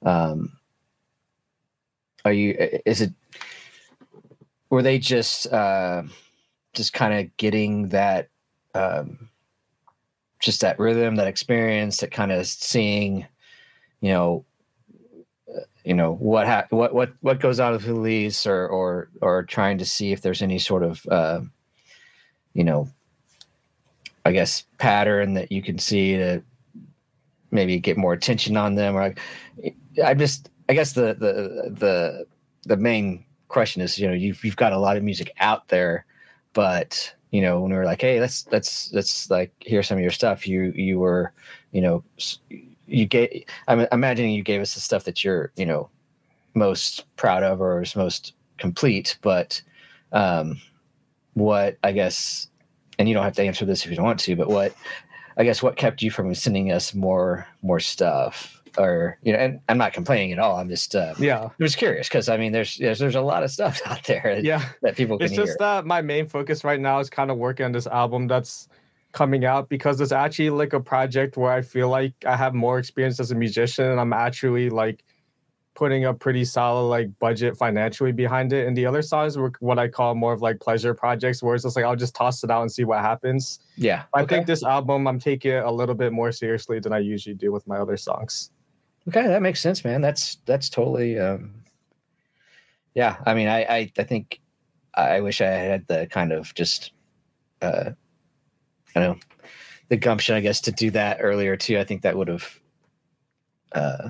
um 0.05 0.51
are 2.25 2.33
you 2.33 2.55
is 2.85 3.01
it 3.01 3.11
were 4.69 4.81
they 4.81 4.97
just 4.97 5.51
uh 5.53 6.03
just 6.73 6.93
kind 6.93 7.13
of 7.13 7.37
getting 7.37 7.89
that 7.89 8.29
um 8.73 9.29
just 10.39 10.61
that 10.61 10.79
rhythm 10.79 11.15
that 11.15 11.27
experience 11.27 11.97
that 11.97 12.11
kind 12.11 12.31
of 12.31 12.45
seeing 12.45 13.25
you 14.01 14.11
know 14.11 14.45
uh, 15.55 15.61
you 15.85 15.93
know 15.93 16.15
what 16.15 16.47
ha- 16.47 16.67
what 16.69 16.93
what 16.93 17.13
what 17.21 17.39
goes 17.39 17.59
on 17.59 17.71
with 17.71 17.85
the 17.85 17.93
release 17.93 18.45
or 18.45 18.67
or 18.67 19.09
or 19.21 19.43
trying 19.43 19.77
to 19.77 19.85
see 19.85 20.11
if 20.11 20.21
there's 20.21 20.41
any 20.41 20.59
sort 20.59 20.83
of 20.83 21.05
uh, 21.09 21.39
you 22.53 22.63
know 22.63 22.89
i 24.25 24.31
guess 24.31 24.65
pattern 24.77 25.33
that 25.33 25.51
you 25.51 25.61
can 25.61 25.77
see 25.77 26.17
to 26.17 26.41
maybe 27.51 27.79
get 27.79 27.97
more 27.97 28.13
attention 28.13 28.57
on 28.57 28.75
them 28.75 28.95
or 28.95 29.01
like 29.01 29.19
i 30.03 30.13
just 30.13 30.49
i 30.73 30.75
guess 30.75 30.93
the 30.93 31.13
the 31.13 31.69
the 31.69 32.25
the 32.65 32.77
main 32.77 33.23
question 33.47 33.79
is 33.79 33.99
you 33.99 34.07
know 34.07 34.13
you've, 34.13 34.43
you've 34.43 34.55
got 34.55 34.73
a 34.73 34.79
lot 34.79 34.97
of 34.97 35.03
music 35.03 35.31
out 35.39 35.67
there 35.67 36.03
but 36.53 37.13
you 37.29 37.41
know 37.43 37.61
when 37.61 37.69
we 37.69 37.77
were 37.77 37.85
like 37.85 38.01
hey 38.01 38.19
let's 38.19 38.47
let's 38.51 38.91
let's 38.91 39.29
like 39.29 39.51
hear 39.59 39.83
some 39.83 39.99
of 39.99 40.01
your 40.01 40.11
stuff 40.11 40.47
you 40.47 40.73
you 40.75 40.97
were 40.97 41.31
you 41.73 41.79
know 41.79 42.03
you 42.87 43.05
gave 43.05 43.43
i'm 43.67 43.81
imagining 43.91 44.33
you 44.33 44.41
gave 44.41 44.61
us 44.61 44.73
the 44.73 44.79
stuff 44.79 45.03
that 45.03 45.23
you're 45.23 45.51
you 45.55 45.65
know 45.65 45.87
most 46.55 47.05
proud 47.17 47.43
of 47.43 47.61
or 47.61 47.83
is 47.83 47.95
most 47.95 48.33
complete 48.57 49.19
but 49.21 49.61
um 50.11 50.59
what 51.35 51.77
i 51.83 51.91
guess 51.91 52.47
and 52.97 53.07
you 53.07 53.13
don't 53.13 53.23
have 53.23 53.35
to 53.35 53.43
answer 53.43 53.63
this 53.63 53.85
if 53.85 53.91
you 53.91 53.95
don't 53.95 54.05
want 54.05 54.19
to 54.19 54.35
but 54.35 54.49
what 54.49 54.73
i 55.37 55.43
guess 55.43 55.61
what 55.61 55.75
kept 55.75 56.01
you 56.01 56.09
from 56.09 56.33
sending 56.33 56.71
us 56.71 56.95
more 56.95 57.47
more 57.61 57.79
stuff 57.79 58.62
or 58.77 59.17
you 59.21 59.31
know 59.31 59.39
and 59.39 59.59
i'm 59.69 59.77
not 59.77 59.93
complaining 59.93 60.31
at 60.31 60.39
all 60.39 60.57
i'm 60.57 60.69
just 60.69 60.95
uh 60.95 61.13
Yeah. 61.19 61.43
I 61.45 61.51
was 61.59 61.75
curious 61.75 62.07
because 62.07 62.29
I 62.29 62.37
mean, 62.37 62.51
there's, 62.51 62.77
there's 62.77 62.99
there's 62.99 63.15
a 63.15 63.21
lot 63.21 63.43
of 63.43 63.51
stuff 63.51 63.81
out 63.85 64.03
there 64.05 64.39
Yeah. 64.41 64.63
that 64.81 64.95
people 64.95 65.17
can 65.17 65.25
it's 65.25 65.35
just 65.35 65.49
hear. 65.51 65.57
that 65.59 65.85
my 65.85 66.01
main 66.01 66.27
focus 66.27 66.63
right 66.63 66.79
now 66.79 66.99
is 66.99 67.09
kind 67.09 67.29
of 67.31 67.37
working 67.37 67.65
on 67.65 67.71
this 67.71 67.87
album 67.87 68.27
that's 68.27 68.67
coming 69.11 69.45
out 69.45 69.69
because 69.69 70.01
it's 70.01 70.11
actually 70.11 70.49
like 70.49 70.73
a 70.73 70.79
project 70.79 71.37
where 71.37 71.51
I 71.51 71.61
feel 71.61 71.87
like 71.87 72.13
I 72.25 72.35
have 72.35 72.53
more 72.55 72.79
experience 72.79 73.19
as 73.19 73.31
a 73.31 73.35
musician 73.35 73.85
and 73.85 73.99
I'm 73.99 74.11
actually 74.13 74.69
like 74.71 75.03
putting 75.75 76.05
a 76.05 76.13
pretty 76.13 76.45
solid 76.45 76.87
like 76.87 77.19
budget 77.19 77.57
financially 77.57 78.11
behind 78.11 78.53
it. 78.53 78.67
And 78.67 78.77
the 78.77 78.85
other 78.85 79.01
songs 79.01 79.37
were 79.37 79.51
what 79.59 79.79
I 79.79 79.87
call 79.87 80.13
more 80.15 80.33
of 80.33 80.41
like 80.41 80.59
pleasure 80.59 80.93
projects, 80.93 81.41
where 81.41 81.55
it's 81.55 81.63
just 81.63 81.75
like 81.75 81.85
I'll 81.85 81.95
just 81.95 82.15
toss 82.15 82.43
it 82.43 82.51
out 82.51 82.61
and 82.61 82.71
see 82.71 82.83
what 82.83 82.99
happens. 83.01 83.59
Yeah. 83.75 84.03
I 84.13 84.21
okay. 84.21 84.35
think 84.35 84.47
this 84.47 84.63
album 84.63 85.07
I'm 85.07 85.19
taking 85.19 85.51
it 85.51 85.63
a 85.63 85.71
little 85.71 85.95
bit 85.95 86.11
more 86.13 86.31
seriously 86.31 86.79
than 86.79 86.93
I 86.93 86.99
usually 86.99 87.35
do 87.35 87.51
with 87.51 87.67
my 87.67 87.77
other 87.77 87.97
songs. 87.97 88.51
Okay, 89.07 89.27
that 89.27 89.41
makes 89.41 89.59
sense, 89.61 89.83
man. 89.83 90.01
That's 90.01 90.37
that's 90.45 90.69
totally 90.69 91.19
um 91.19 91.53
yeah, 92.95 93.17
I 93.25 93.33
mean 93.33 93.47
I 93.47 93.63
I, 93.63 93.91
I 93.97 94.03
think 94.03 94.39
I 94.93 95.19
wish 95.21 95.41
I 95.41 95.47
had 95.47 95.87
the 95.87 96.07
kind 96.07 96.31
of 96.31 96.53
just 96.55 96.91
uh 97.61 97.91
I 98.95 98.99
don't 98.99 99.17
know 99.17 99.19
the 99.89 99.97
gumption, 99.97 100.35
I 100.35 100.39
guess, 100.39 100.61
to 100.61 100.71
do 100.71 100.89
that 100.91 101.17
earlier 101.19 101.55
too. 101.57 101.77
I 101.79 101.83
think 101.83 102.01
that 102.03 102.15
would 102.17 102.27
have 102.29 102.59
uh 103.73 104.09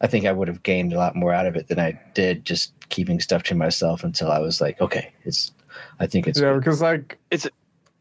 I 0.00 0.06
think 0.06 0.26
I 0.26 0.32
would 0.32 0.48
have 0.48 0.62
gained 0.62 0.92
a 0.92 0.98
lot 0.98 1.16
more 1.16 1.32
out 1.34 1.46
of 1.46 1.56
it 1.56 1.66
than 1.68 1.80
I 1.80 2.00
did 2.14 2.44
just 2.44 2.72
keeping 2.88 3.20
stuff 3.20 3.42
to 3.44 3.54
myself 3.54 4.04
until 4.04 4.30
I 4.30 4.38
was 4.38 4.60
like, 4.60 4.80
okay, 4.80 5.12
it's 5.24 5.52
I 6.00 6.06
think 6.06 6.26
it's 6.26 6.40
yeah, 6.40 6.54
because 6.54 6.80
like 6.80 7.18
It's- 7.30 7.50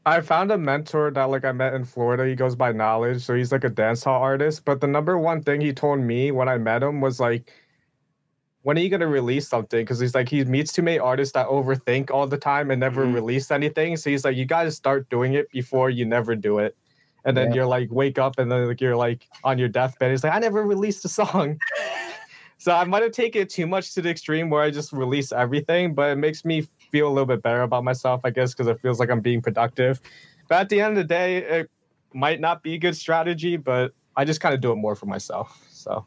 I 0.08 0.22
found 0.22 0.52
a 0.52 0.58
mentor 0.58 1.12
that 1.12 1.26
like 1.26 1.44
I 1.44 1.52
met 1.52 1.74
in 1.74 1.84
Florida. 1.84 2.26
He 2.26 2.34
goes 2.36 2.56
by 2.56 2.72
Nawlage, 2.72 3.22
so 3.22 3.36
he's 3.36 3.52
like 3.52 3.66
a 3.66 3.70
dancehall 3.70 4.20
artist. 4.22 4.64
But 4.64 4.80
the 4.80 4.88
number 4.88 5.18
one 5.18 5.44
thing 5.44 5.60
he 5.60 5.74
told 5.74 6.00
me 6.00 6.32
when 6.32 6.48
I 6.48 6.58
met 6.58 6.82
him 6.82 7.02
was 7.02 7.20
like, 7.20 7.52
"When 8.62 8.78
are 8.78 8.82
you 8.82 8.90
gonna 8.90 9.08
release 9.08 9.48
something?" 9.50 9.82
Because 9.84 10.00
he's 10.00 10.16
like 10.16 10.30
he 10.30 10.44
meets 10.46 10.72
too 10.72 10.82
many 10.82 10.98
artists 11.00 11.34
that 11.34 11.48
overthink 11.48 12.10
all 12.12 12.28
the 12.28 12.38
time 12.38 12.72
and 12.72 12.80
never 12.80 13.06
Mhm. 13.06 13.14
release 13.16 13.52
anything. 13.52 13.98
So 13.98 14.10
he's 14.10 14.24
like, 14.26 14.38
"You 14.38 14.46
gotta 14.46 14.72
start 14.72 15.10
doing 15.10 15.34
it 15.34 15.50
before 15.52 15.90
you 15.90 16.06
never 16.06 16.36
do 16.36 16.60
it." 16.60 16.76
And 17.26 17.36
then 17.36 17.50
Yeah. 17.50 17.56
you're 17.56 17.66
like, 17.68 17.90
wake 17.92 18.18
up, 18.18 18.40
and 18.40 18.50
then 18.52 18.68
like 18.68 18.80
you're 18.82 18.96
like 18.96 19.28
on 19.44 19.58
your 19.58 19.68
deathbed. 19.70 20.12
He's 20.12 20.24
like, 20.24 20.34
"I 20.34 20.40
never 20.40 20.64
released 20.64 21.06
a 21.06 21.10
song." 21.10 21.60
So 22.60 22.72
I 22.72 22.84
might 22.86 23.04
have 23.04 23.12
taken 23.12 23.44
it 23.44 23.50
too 23.52 23.68
much 23.68 23.94
to 23.94 24.02
the 24.02 24.10
extreme 24.10 24.50
where 24.50 24.64
I 24.64 24.72
just 24.72 24.92
release 24.92 25.32
everything, 25.32 25.94
but 25.94 26.10
it 26.12 26.16
makes 26.16 26.44
me 26.44 26.66
feel 26.91 27.08
a 27.08 27.12
little 27.12 27.25
bit 27.25 27.41
better 27.41 27.62
about 27.62 27.84
myself, 27.84 28.22
I 28.24 28.29
guess, 28.29 28.53
because 28.53 28.67
it 28.67 28.79
feels 28.79 29.00
like 29.00 29.10
I'm 29.10 29.22
being 29.22 29.41
productive. 29.41 30.01
But 30.48 30.62
at 30.62 30.70
the 30.70 30.82
end 30.82 30.91
of 30.91 30.98
the 30.98 31.03
day, 31.03 31.38
it 31.38 31.70
might 32.13 32.39
not 32.39 32.63
be 32.63 32.75
a 32.75 32.77
good 32.77 32.96
strategy, 32.96 33.58
but 33.58 33.94
I 34.15 34.25
just 34.25 34.41
kind 34.41 34.56
of 34.56 34.62
do 34.62 34.72
it 34.72 34.75
more 34.75 34.96
for 34.96 35.06
myself. 35.06 35.65
So 35.70 36.06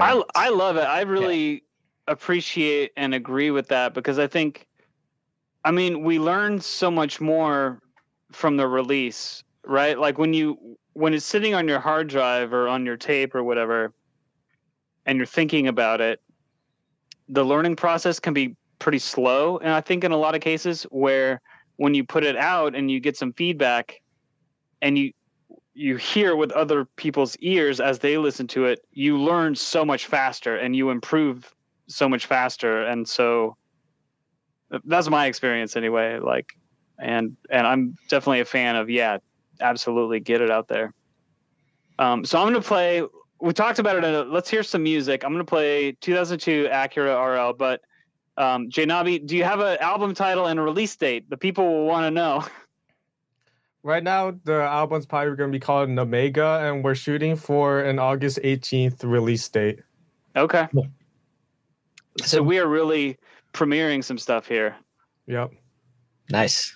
I 0.00 0.22
I 0.34 0.48
love 0.50 0.76
it. 0.76 0.84
I 0.84 1.02
really 1.02 1.64
appreciate 2.06 2.92
and 2.96 3.14
agree 3.14 3.50
with 3.50 3.68
that 3.68 3.94
because 3.94 4.18
I 4.18 4.26
think, 4.26 4.66
I 5.64 5.70
mean, 5.70 6.02
we 6.02 6.18
learn 6.18 6.60
so 6.60 6.90
much 6.90 7.20
more 7.20 7.80
from 8.32 8.56
the 8.56 8.66
release, 8.66 9.42
right? 9.66 9.98
Like 9.98 10.18
when 10.18 10.32
you 10.32 10.78
when 10.94 11.14
it's 11.14 11.24
sitting 11.24 11.54
on 11.54 11.68
your 11.68 11.80
hard 11.80 12.08
drive 12.08 12.52
or 12.52 12.68
on 12.68 12.84
your 12.84 12.96
tape 12.96 13.34
or 13.34 13.44
whatever, 13.44 13.92
and 15.06 15.16
you're 15.18 15.26
thinking 15.26 15.68
about 15.68 16.00
it, 16.00 16.20
the 17.28 17.44
learning 17.44 17.76
process 17.76 18.18
can 18.18 18.34
be 18.34 18.56
pretty 18.80 18.98
slow. 18.98 19.58
And 19.58 19.70
I 19.70 19.80
think 19.80 20.02
in 20.02 20.10
a 20.10 20.16
lot 20.16 20.34
of 20.34 20.40
cases 20.40 20.82
where 20.90 21.40
when 21.76 21.94
you 21.94 22.04
put 22.04 22.24
it 22.24 22.36
out 22.36 22.74
and 22.74 22.90
you 22.90 22.98
get 22.98 23.16
some 23.16 23.32
feedback, 23.32 24.00
and 24.82 24.98
you 24.98 25.12
you 25.74 25.96
hear 25.96 26.36
with 26.36 26.50
other 26.52 26.84
people's 26.96 27.36
ears 27.36 27.80
as 27.80 28.00
they 28.00 28.18
listen 28.18 28.46
to 28.48 28.66
it, 28.66 28.80
you 28.92 29.16
learn 29.16 29.54
so 29.54 29.84
much 29.84 30.06
faster 30.06 30.56
and 30.56 30.74
you 30.74 30.90
improve 30.90 31.54
so 31.86 32.08
much 32.08 32.26
faster. 32.26 32.82
And 32.82 33.08
so 33.08 33.56
that's 34.84 35.08
my 35.08 35.26
experience 35.26 35.76
anyway. 35.76 36.18
Like, 36.18 36.52
and 36.98 37.36
and 37.50 37.66
I'm 37.66 37.96
definitely 38.08 38.40
a 38.40 38.44
fan 38.44 38.76
of 38.76 38.90
yeah, 38.90 39.18
absolutely 39.60 40.20
get 40.20 40.40
it 40.40 40.50
out 40.50 40.68
there. 40.68 40.92
Um, 41.98 42.24
so 42.24 42.38
I'm 42.38 42.46
gonna 42.46 42.60
play. 42.60 43.02
We 43.40 43.52
talked 43.52 43.78
about 43.78 43.96
it. 43.96 44.04
A, 44.04 44.22
let's 44.24 44.50
hear 44.50 44.62
some 44.62 44.82
music. 44.82 45.24
I'm 45.24 45.32
gonna 45.32 45.44
play 45.44 45.92
2002 45.92 46.68
Acura 46.70 47.16
RL. 47.16 47.52
But 47.54 47.80
um, 48.40 48.70
JNabe, 48.70 49.26
do 49.26 49.36
you 49.36 49.44
have 49.44 49.60
an 49.60 49.76
album 49.80 50.14
title 50.14 50.46
and 50.46 50.58
a 50.58 50.62
release 50.62 50.96
date? 50.96 51.28
The 51.28 51.36
people 51.36 51.66
will 51.66 51.84
want 51.84 52.04
to 52.04 52.10
know. 52.10 52.44
right 53.82 54.02
now, 54.02 54.34
the 54.44 54.62
album's 54.62 55.04
probably 55.04 55.36
going 55.36 55.52
to 55.52 55.56
be 55.56 55.60
called 55.60 55.90
Namegah, 55.90 56.70
and 56.70 56.82
we're 56.82 56.94
shooting 56.94 57.36
for 57.36 57.80
an 57.80 57.98
August 57.98 58.38
18th 58.42 59.04
release 59.04 59.46
date. 59.46 59.80
Okay. 60.34 60.66
Cool. 60.72 60.86
So 62.24 62.42
we 62.42 62.58
are 62.58 62.66
really 62.66 63.18
premiering 63.52 64.02
some 64.02 64.16
stuff 64.16 64.46
here. 64.46 64.74
Yep. 65.26 65.52
nice. 66.30 66.74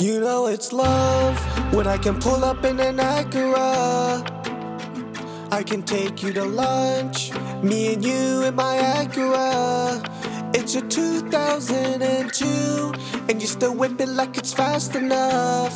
You 0.00 0.18
know 0.20 0.46
it's 0.46 0.72
love 0.72 1.38
when 1.72 1.86
I 1.86 1.96
can 1.96 2.18
pull 2.18 2.44
up 2.44 2.64
in 2.64 2.80
an 2.80 2.96
Acura. 2.96 4.39
I 5.52 5.64
can 5.64 5.82
take 5.82 6.22
you 6.22 6.32
to 6.34 6.44
lunch, 6.44 7.32
me 7.62 7.94
and 7.94 8.04
you 8.04 8.44
in 8.44 8.54
my 8.54 8.76
Acura. 8.76 10.00
It's 10.54 10.76
a 10.76 10.80
2002, 10.80 12.92
and 13.28 13.40
you 13.40 13.48
still 13.48 13.74
whip 13.74 14.00
it 14.00 14.08
like 14.08 14.38
it's 14.38 14.54
fast 14.54 14.94
enough. 14.94 15.74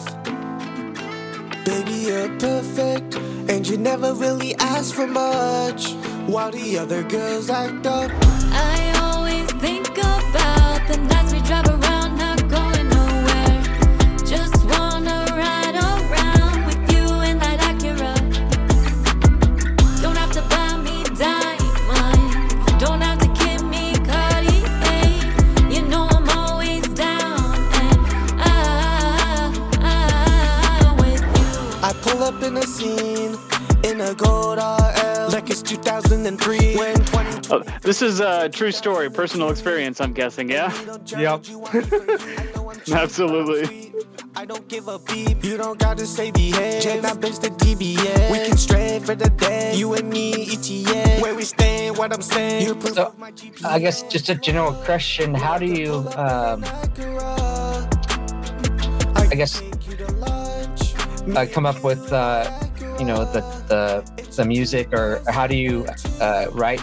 Baby, 1.64 1.95
you're 2.07 2.28
perfect, 2.38 3.16
and 3.49 3.66
you 3.66 3.76
never 3.76 4.14
really 4.14 4.54
ask 4.57 4.95
for 4.95 5.09
much. 5.09 5.93
While 6.26 6.52
the 6.52 6.78
other 6.78 7.02
girls 7.02 7.50
act 7.50 7.85
up, 7.87 8.12
I 8.52 8.94
is 38.14 38.21
a 38.21 38.49
true 38.49 38.71
story, 38.73 39.11
personal 39.11 39.50
experience. 39.50 40.00
I'm 40.00 40.12
guessing. 40.12 40.50
Yeah. 40.50 40.73
Yep. 41.06 41.44
Absolutely. 42.92 43.92
I 44.37 44.44
don't 44.44 44.66
give 44.68 44.88
a 44.88 44.99
beep. 44.99 45.42
You 45.44 45.56
don't 45.56 45.78
gotta 45.78 46.06
say 46.06 46.30
behave. 46.30 46.83
Jen, 46.83 47.04
I 47.04 47.12
bitch 47.12 47.40
the 47.40 47.49
DBS. 47.50 48.30
We 48.30 48.38
can 48.47 48.56
stray 48.56 48.99
for 49.00 49.14
the 49.14 49.30
day. 49.30 49.75
You 49.76 49.94
and 49.94 50.11
me, 50.11 50.33
ETA. 50.52 51.21
Where 51.23 51.35
we 51.35 51.44
stay, 51.44 51.90
what 51.90 52.12
I'm 52.12 52.23
saying. 52.23 52.66
You 52.66 52.75
proof 52.75 52.94
So, 52.94 53.14
my 53.18 53.30
GPS. 53.33 53.64
I 53.64 53.78
guess 53.78 54.02
just 54.02 54.28
a 54.28 54.35
general 54.35 54.73
question. 54.73 55.35
How 55.35 55.59
do 55.59 55.66
you 55.66 55.94
um 56.16 56.64
I 59.16 59.28
I 59.30 59.35
guess 59.35 59.61
take 59.61 59.88
you 59.88 59.97
to 59.97 60.12
lunch. 60.14 60.94
uh, 61.37 61.47
come 61.52 61.66
up 61.66 61.83
with 61.83 62.12
uh, 62.12 62.50
you 63.04 63.12
know 63.12 63.25
the 63.26 63.40
the 63.68 64.26
the 64.37 64.44
music 64.46 64.90
or 64.94 65.20
how 65.28 65.46
do 65.46 65.54
you 65.54 65.84
uh, 66.23 66.46
write 66.52 66.80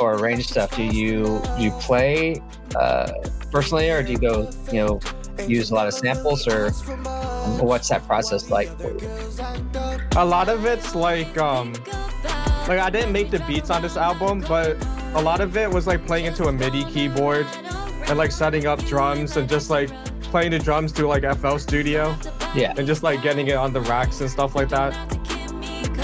or 0.00 0.14
arrange 0.14 0.48
stuff? 0.48 0.74
Do 0.74 0.82
you 0.82 1.40
do 1.56 1.62
you 1.62 1.70
play 1.80 2.42
uh, 2.74 3.12
personally 3.52 3.88
or 3.88 4.02
do 4.02 4.10
you 4.10 4.18
go 4.18 4.50
you 4.72 4.84
know 4.84 5.00
use 5.46 5.70
a 5.70 5.74
lot 5.74 5.86
of 5.86 5.94
samples 5.94 6.48
or 6.48 6.70
what's 7.62 7.88
that 7.90 8.04
process 8.06 8.50
like? 8.50 8.68
A 10.16 10.24
lot 10.24 10.48
of 10.48 10.64
it's 10.64 10.96
like 10.96 11.38
um 11.38 11.72
like 12.66 12.80
I 12.80 12.90
didn't 12.90 13.12
make 13.12 13.30
the 13.30 13.38
beats 13.46 13.70
on 13.70 13.80
this 13.82 13.96
album, 13.96 14.40
but 14.48 14.76
a 15.14 15.22
lot 15.22 15.40
of 15.40 15.56
it 15.56 15.70
was 15.70 15.86
like 15.86 16.04
playing 16.04 16.24
into 16.26 16.48
a 16.48 16.52
MIDI 16.52 16.84
keyboard 16.86 17.46
and 18.08 18.18
like 18.18 18.32
setting 18.32 18.66
up 18.66 18.84
drums 18.86 19.36
and 19.36 19.48
just 19.48 19.70
like 19.70 19.88
playing 20.22 20.50
the 20.50 20.58
drums 20.58 20.90
through 20.90 21.06
like 21.06 21.22
FL 21.38 21.58
Studio 21.58 22.16
Yeah. 22.56 22.74
and 22.76 22.88
just 22.88 23.04
like 23.04 23.22
getting 23.22 23.46
it 23.46 23.54
on 23.54 23.72
the 23.72 23.82
racks 23.82 24.20
and 24.20 24.28
stuff 24.28 24.56
like 24.56 24.68
that. 24.70 24.92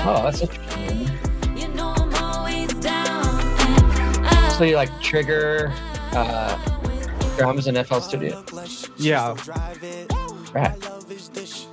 Oh, 0.02 0.22
that's 0.24 0.40
interesting. 0.40 1.10
You 1.56 1.68
know 1.68 1.92
I'm 1.96 2.14
always 2.14 2.72
down, 2.74 3.40
and 3.60 4.26
I 4.26 4.48
So 4.56 4.64
you 4.64 4.76
like 4.76 4.90
trigger 5.00 5.72
uh, 6.12 6.56
drums 7.36 7.66
in 7.66 7.82
FL 7.84 7.98
Studio? 7.98 8.42
Yeah. 8.96 9.36
Right. 10.54 10.76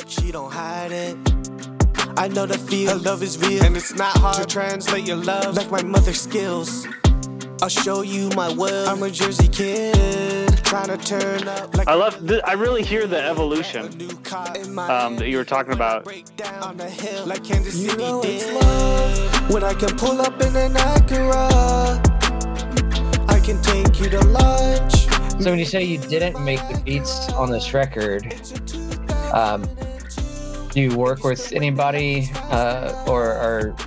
She 0.08 0.32
don't 0.32 0.52
hide 0.52 0.92
it. 0.92 1.18
I 2.18 2.28
know 2.28 2.46
the 2.46 2.58
feel. 2.58 2.92
Her 2.92 2.98
love 2.98 3.24
is 3.24 3.38
real, 3.38 3.64
and 3.64 3.78
it's 3.78 3.94
not 3.96 4.18
hard 4.18 4.38
to 4.38 4.46
translate 4.46 5.08
your 5.08 5.18
love 5.18 5.56
like 5.56 5.72
my 5.72 5.84
mother's 5.84 6.20
skills. 6.20 6.86
I'll 7.62 7.70
show 7.70 8.04
you 8.04 8.30
my 8.36 8.54
will. 8.54 8.88
I'm 8.88 9.02
a 9.02 9.10
Jersey 9.10 9.48
kid, 9.48 10.64
trying 10.64 10.90
to 10.90 10.98
turn 10.98 11.48
up 11.48 11.76
like 11.76 11.88
I 11.88 11.96
love. 11.96 12.28
Th- 12.28 12.42
I 12.46 12.54
really 12.54 12.84
hear 12.84 13.08
the 13.08 13.22
evolution 13.22 13.90
new 13.98 14.16
car 14.18 14.56
in 14.56 14.76
my 14.76 14.88
um, 14.88 15.16
that 15.16 15.28
you 15.28 15.38
were 15.38 15.46
talking 15.46 15.74
about. 15.74 16.04
break 16.04 16.34
down 16.36 16.64
on 16.64 16.78
like 17.28 17.44
Kansas 17.44 17.74
City 17.74 17.96
did. 17.96 18.54
love 18.54 19.52
when 19.52 19.64
I 19.64 19.74
can 19.74 19.98
pull 19.98 20.22
up 20.22 20.40
in 20.42 20.56
an 20.56 20.74
Acura. 20.74 21.98
I 23.30 23.40
can 23.40 23.60
take 23.64 24.00
you 24.00 24.10
to 24.10 24.20
lunch. 24.20 25.08
So 25.42 25.50
when 25.50 25.58
you 25.58 25.66
say 25.66 25.84
you 25.84 25.98
didn't 25.98 26.44
make 26.44 26.60
the 26.70 26.80
beats 26.86 27.30
on 27.34 27.50
this 27.50 27.74
record, 27.74 28.36
um, 29.34 29.68
do 30.72 30.82
you 30.82 30.96
work 30.96 31.24
with 31.24 31.52
anybody 31.54 32.30
uh, 32.52 33.04
or, 33.08 33.24
or 33.24 33.76
Baby, 33.76 33.87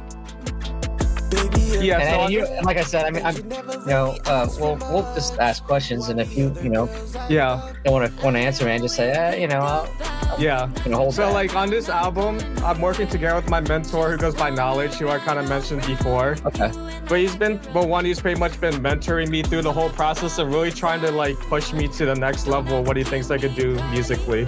Yeah, 1.79 1.99
and, 2.01 2.09
so 2.11 2.21
and 2.23 2.33
you, 2.33 2.45
and 2.47 2.67
like 2.67 2.77
I 2.77 2.83
said, 2.83 3.05
I 3.07 3.11
mean, 3.11 3.25
I'm, 3.25 3.37
you 3.37 3.87
know, 3.87 4.17
uh, 4.27 4.49
we'll 4.59 4.77
we'll 4.91 5.15
just 5.15 5.39
ask 5.39 5.65
questions, 5.65 6.09
and 6.09 6.21
if 6.21 6.37
you, 6.37 6.55
you 6.63 6.69
know, 6.69 6.89
yeah, 7.29 7.73
don't 7.85 7.93
want 7.95 8.17
to 8.17 8.25
want 8.25 8.37
to 8.37 8.41
answer, 8.41 8.65
man, 8.65 8.81
just 8.83 8.97
say, 8.97 9.11
eh, 9.11 9.37
you 9.37 9.47
know, 9.49 9.61
I'll, 9.61 10.41
yeah. 10.41 10.71
you 10.85 10.91
know, 10.91 10.99
hold 10.99 11.15
So 11.15 11.27
back. 11.27 11.35
like 11.35 11.57
on 11.57 11.71
this 11.71 11.89
album, 11.89 12.39
I'm 12.65 12.81
working 12.81 13.07
together 13.09 13.37
with 13.37 13.49
my 13.51 13.61
mentor 13.61 14.11
who 14.13 14.17
goes 14.17 14.35
by 14.35 14.51
Nawlage, 14.51 14.95
who 14.95 15.09
I 15.09 15.19
kind 15.19 15.39
of 15.39 15.49
mentioned 15.49 15.87
before. 15.87 16.37
okay, 16.45 16.71
But 17.09 17.19
he's 17.19 17.37
been, 17.37 17.61
but 17.73 17.89
one, 17.89 18.05
he's 18.05 18.21
pretty 18.21 18.39
much 18.39 18.61
been 18.61 18.75
mentoring 18.75 19.29
me 19.29 19.43
through 19.43 19.63
the 19.63 19.73
whole 19.73 19.91
process 19.91 20.39
and 20.39 20.53
really 20.53 20.71
trying 20.73 21.01
to 21.03 21.11
like 21.11 21.37
push 21.49 21.73
me 21.73 21.89
to 21.89 22.07
the 22.07 22.15
next 22.15 22.47
level 22.47 22.79
of 22.81 22.87
what 22.87 22.97
he 22.97 23.05
thinks 23.05 23.31
I 23.31 23.39
could 23.39 23.55
do 23.55 23.75
musically. 23.91 24.47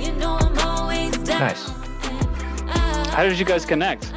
You 0.00 0.12
know 0.14 0.36
I'm 0.40 0.58
always 0.58 1.16
down. 1.18 1.40
nice. 1.40 1.68
How 3.14 3.22
did 3.22 3.38
you 3.38 3.44
guys 3.44 3.64
connect? 3.64 4.12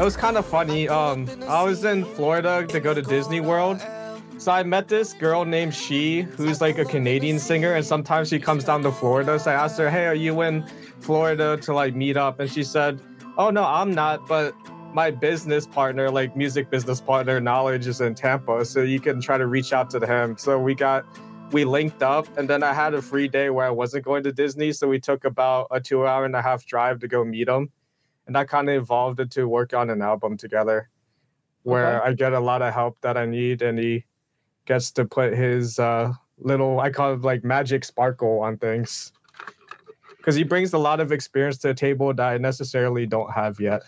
It 0.00 0.04
was 0.04 0.16
kind 0.16 0.38
of 0.38 0.46
funny. 0.46 0.88
Um, 0.88 1.28
I 1.46 1.62
was 1.62 1.84
in 1.84 2.06
Florida 2.06 2.66
to 2.68 2.80
go 2.80 2.94
to 2.94 3.02
Disney 3.02 3.40
World. 3.40 3.82
So 4.38 4.50
I 4.50 4.62
met 4.62 4.88
this 4.88 5.12
girl 5.12 5.44
named 5.44 5.74
She, 5.74 6.22
who's 6.22 6.62
like 6.62 6.78
a 6.78 6.86
Canadian 6.86 7.38
singer, 7.38 7.74
and 7.74 7.84
sometimes 7.84 8.30
she 8.30 8.38
comes 8.38 8.64
down 8.64 8.82
to 8.84 8.92
Florida. 8.92 9.38
So 9.38 9.50
I 9.50 9.54
asked 9.54 9.76
her, 9.76 9.90
"Hey, 9.90 10.06
are 10.06 10.14
you 10.14 10.40
in 10.40 10.66
Florida 11.00 11.58
to 11.58 11.74
like 11.74 11.94
meet 11.94 12.16
up?" 12.16 12.40
And 12.40 12.50
she 12.50 12.64
said, 12.64 12.98
"Oh 13.36 13.50
no, 13.50 13.62
I'm 13.62 13.90
not, 13.90 14.26
but 14.26 14.54
my 14.94 15.10
business 15.10 15.66
partner, 15.66 16.10
like 16.10 16.34
music 16.34 16.70
business 16.70 17.02
partner, 17.02 17.38
Nawlage, 17.38 17.86
is 17.86 18.00
in 18.00 18.14
Tampa, 18.14 18.64
so 18.64 18.80
you 18.80 19.00
can 19.00 19.20
try 19.20 19.36
to 19.36 19.46
reach 19.46 19.74
out 19.74 19.90
to 19.90 20.00
him." 20.06 20.38
So 20.38 20.58
we 20.58 20.74
got 20.74 21.04
we 21.52 21.66
linked 21.66 22.02
up, 22.02 22.26
and 22.38 22.48
then 22.48 22.62
I 22.62 22.72
had 22.72 22.94
a 22.94 23.02
free 23.02 23.28
day 23.28 23.50
where 23.50 23.66
I 23.66 23.70
wasn't 23.70 24.06
going 24.06 24.22
to 24.22 24.32
Disney, 24.32 24.72
so 24.72 24.88
we 24.88 24.98
took 24.98 25.26
about 25.26 25.66
a 25.70 25.78
two 25.78 26.06
hour 26.06 26.24
and 26.24 26.34
a 26.34 26.40
half 26.40 26.64
drive 26.64 27.00
to 27.00 27.06
go 27.06 27.22
meet 27.22 27.48
him 27.48 27.70
and 28.30 28.36
that 28.36 28.46
kind 28.48 28.70
of 28.70 28.76
evolved 28.80 29.18
into 29.18 29.48
work 29.48 29.74
on 29.74 29.90
an 29.90 30.00
album 30.00 30.36
together 30.36 30.88
where 31.64 32.00
i 32.04 32.12
get 32.12 32.32
a 32.32 32.38
lot 32.38 32.62
of 32.62 32.72
help 32.72 32.96
that 33.00 33.16
i 33.16 33.26
need 33.26 33.60
and 33.60 33.76
he 33.76 34.04
gets 34.66 34.92
to 34.92 35.04
put 35.04 35.32
his 35.32 35.80
uh, 35.80 36.12
little 36.38 36.78
i 36.78 36.88
call 36.88 37.12
it 37.14 37.22
like 37.22 37.42
magic 37.42 37.84
sparkle 37.84 38.38
on 38.38 38.56
things 38.56 39.10
because 40.16 40.36
he 40.36 40.44
brings 40.44 40.72
a 40.74 40.78
lot 40.78 41.00
of 41.00 41.10
experience 41.10 41.58
to 41.58 41.66
the 41.66 41.74
table 41.74 42.14
that 42.14 42.28
i 42.34 42.38
necessarily 42.38 43.04
don't 43.04 43.32
have 43.32 43.58
yet 43.58 43.82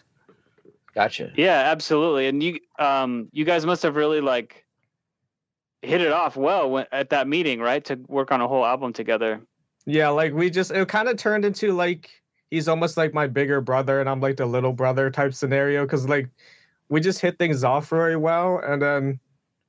Gotcha. 0.94 1.32
Yeah, 1.36 1.70
absolutely. 1.70 2.26
And 2.26 2.42
you 2.42 2.58
um 2.78 3.28
you 3.32 3.46
guys 3.46 3.64
must 3.64 3.82
have 3.82 3.96
really 3.96 4.20
like 4.20 4.66
hit 5.80 6.02
it 6.02 6.12
off 6.12 6.36
well 6.36 6.70
when, 6.70 6.86
at 6.92 7.08
that 7.10 7.26
meeting, 7.26 7.60
right? 7.60 7.82
To 7.86 7.98
work 8.08 8.30
on 8.30 8.42
a 8.42 8.46
whole 8.48 8.66
album 8.66 8.92
together. 8.92 9.40
yeah 9.86 10.10
like 10.10 10.34
we 10.34 10.50
just 10.50 10.70
it 10.70 10.86
kind 10.88 11.08
of 11.08 11.16
turned 11.16 11.46
into 11.46 11.72
like 11.72 12.21
he's 12.52 12.68
almost 12.68 12.98
like 12.98 13.14
my 13.14 13.26
bigger 13.26 13.60
brother 13.60 13.98
and 13.98 14.08
i'm 14.08 14.20
like 14.20 14.36
the 14.36 14.44
little 14.46 14.74
brother 14.74 15.10
type 15.10 15.32
scenario 15.32 15.84
because 15.84 16.06
like 16.06 16.28
we 16.90 17.00
just 17.00 17.20
hit 17.20 17.38
things 17.38 17.64
off 17.64 17.88
very 17.88 18.16
well 18.16 18.58
and 18.58 18.82
then 18.82 19.18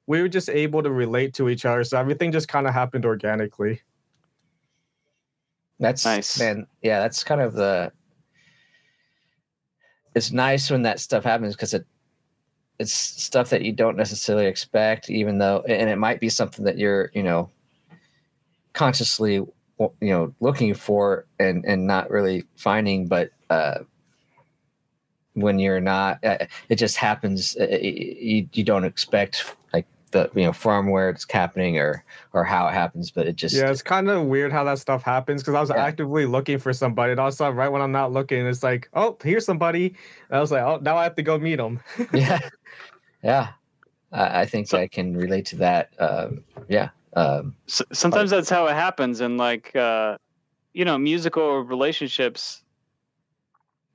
we 0.05 0.21
were 0.21 0.27
just 0.27 0.49
able 0.49 0.83
to 0.83 0.91
relate 0.91 1.33
to 1.33 1.47
each 1.47 1.65
other 1.65 1.83
so 1.83 1.97
everything 1.97 2.31
just 2.31 2.49
kind 2.49 2.67
of 2.67 2.73
happened 2.73 3.05
organically 3.05 3.81
That's 5.79 6.05
Nice. 6.05 6.39
man. 6.39 6.67
Yeah, 6.81 6.99
that's 6.99 7.23
kind 7.23 7.41
of 7.41 7.53
the. 7.53 7.91
It's 10.15 10.31
nice 10.31 10.69
when 10.69 10.83
that 10.83 10.99
stuff 10.99 11.23
happens 11.23 11.55
because 11.55 11.73
it, 11.73 11.85
it's 12.79 12.93
stuff 12.93 13.49
that 13.49 13.63
you 13.63 13.73
don't 13.73 13.97
necessarily 13.97 14.45
expect, 14.45 15.09
even 15.09 15.39
though, 15.39 15.63
and 15.67 15.89
it 15.89 15.97
might 15.97 16.19
be 16.19 16.29
something 16.29 16.63
that 16.65 16.77
you're, 16.77 17.09
you 17.13 17.23
know, 17.23 17.49
consciously, 18.73 19.41
you 20.01 20.09
know, 20.09 20.33
looking 20.39 20.73
for 20.73 21.25
and 21.39 21.65
and 21.65 21.85
not 21.87 22.09
really 22.09 22.43
finding, 22.55 23.07
but 23.07 23.31
uh, 23.49 23.79
when 25.33 25.57
you're 25.59 25.79
not, 25.81 26.23
uh, 26.23 26.45
it 26.69 26.75
just 26.75 26.95
happens. 26.97 27.57
uh, 27.59 27.67
You 27.81 28.47
you 28.53 28.63
don't 28.63 28.83
expect 28.85 29.55
like 29.73 29.85
the 30.11 30.29
you 30.35 30.43
know 30.43 30.53
from 30.53 30.89
where 30.91 31.09
it's 31.09 31.25
happening 31.31 31.77
or 31.77 32.03
or 32.33 32.43
how 32.43 32.67
it 32.67 32.73
happens, 32.73 33.09
but 33.11 33.25
it 33.27 33.35
just 33.35 33.55
Yeah, 33.55 33.71
it's 33.71 33.81
kind 33.81 34.09
of 34.09 34.25
weird 34.27 34.51
how 34.51 34.63
that 34.65 34.77
stuff 34.79 35.01
happens 35.03 35.41
because 35.41 35.55
I 35.55 35.61
was 35.61 35.69
Yeah. 35.71 35.77
actively 35.83 36.25
looking 36.25 36.59
for 36.59 36.71
somebody, 36.73 37.11
and 37.11 37.19
all 37.19 37.27
of 37.29 37.33
a 37.33 37.37
sudden, 37.37 37.55
right 37.57 37.69
when 37.69 37.81
I'm 37.81 37.91
not 37.91 38.11
looking, 38.11 38.45
it's 38.45 38.63
like, 38.63 38.89
oh, 38.93 39.17
here's 39.23 39.45
somebody. 39.45 39.87
And 40.29 40.37
I 40.37 40.39
was 40.39 40.51
like, 40.51 40.61
oh, 40.63 40.77
now 40.81 40.97
I 40.97 41.03
have 41.03 41.15
to 41.15 41.23
go 41.23 41.37
meet 41.39 41.55
them. 41.57 41.79
yeah 42.13 42.39
yeah 43.23 43.47
I, 44.11 44.41
I 44.41 44.45
think 44.45 44.67
So- 44.67 44.77
i 44.77 44.87
can 44.87 45.15
relate 45.17 45.45
to 45.47 45.55
that 45.57 45.89
um 45.99 46.43
yeah 46.67 46.89
um 47.15 47.55
S- 47.67 47.81
sometimes 47.91 48.29
that's 48.31 48.49
how 48.49 48.67
it 48.67 48.73
happens 48.73 49.21
and 49.21 49.37
like 49.37 49.75
uh 49.75 50.17
you 50.73 50.85
know, 50.85 50.97
musical 50.97 51.59
relationships 51.59 52.63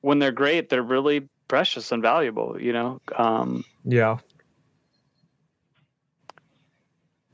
when 0.01 0.21
they're 0.21 0.31
great, 0.31 0.69
they're 0.69 0.83
really 0.83 1.29
precious 1.49 1.91
and 1.91 2.03
valuable, 2.03 2.57
you 2.61 2.73
know. 2.73 3.01
Um 3.17 3.65
Yeah. 3.85 4.19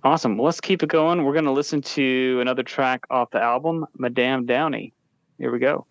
awesome. 0.03 0.37
Well, 0.37 0.47
let's 0.47 0.61
keep 0.61 0.83
it 0.83 0.89
going. 0.89 1.25
We're 1.25 1.33
going 1.33 1.47
to 1.47 1.53
listen 1.53 1.83
to 1.83 2.39
another 2.41 2.63
track 2.63 3.05
off 3.11 3.31
the 3.31 3.43
album, 3.43 3.87
Madame 3.97 4.47
Downey. 4.47 4.93
Here 5.39 5.51
we 5.51 5.59
go. 5.59 5.87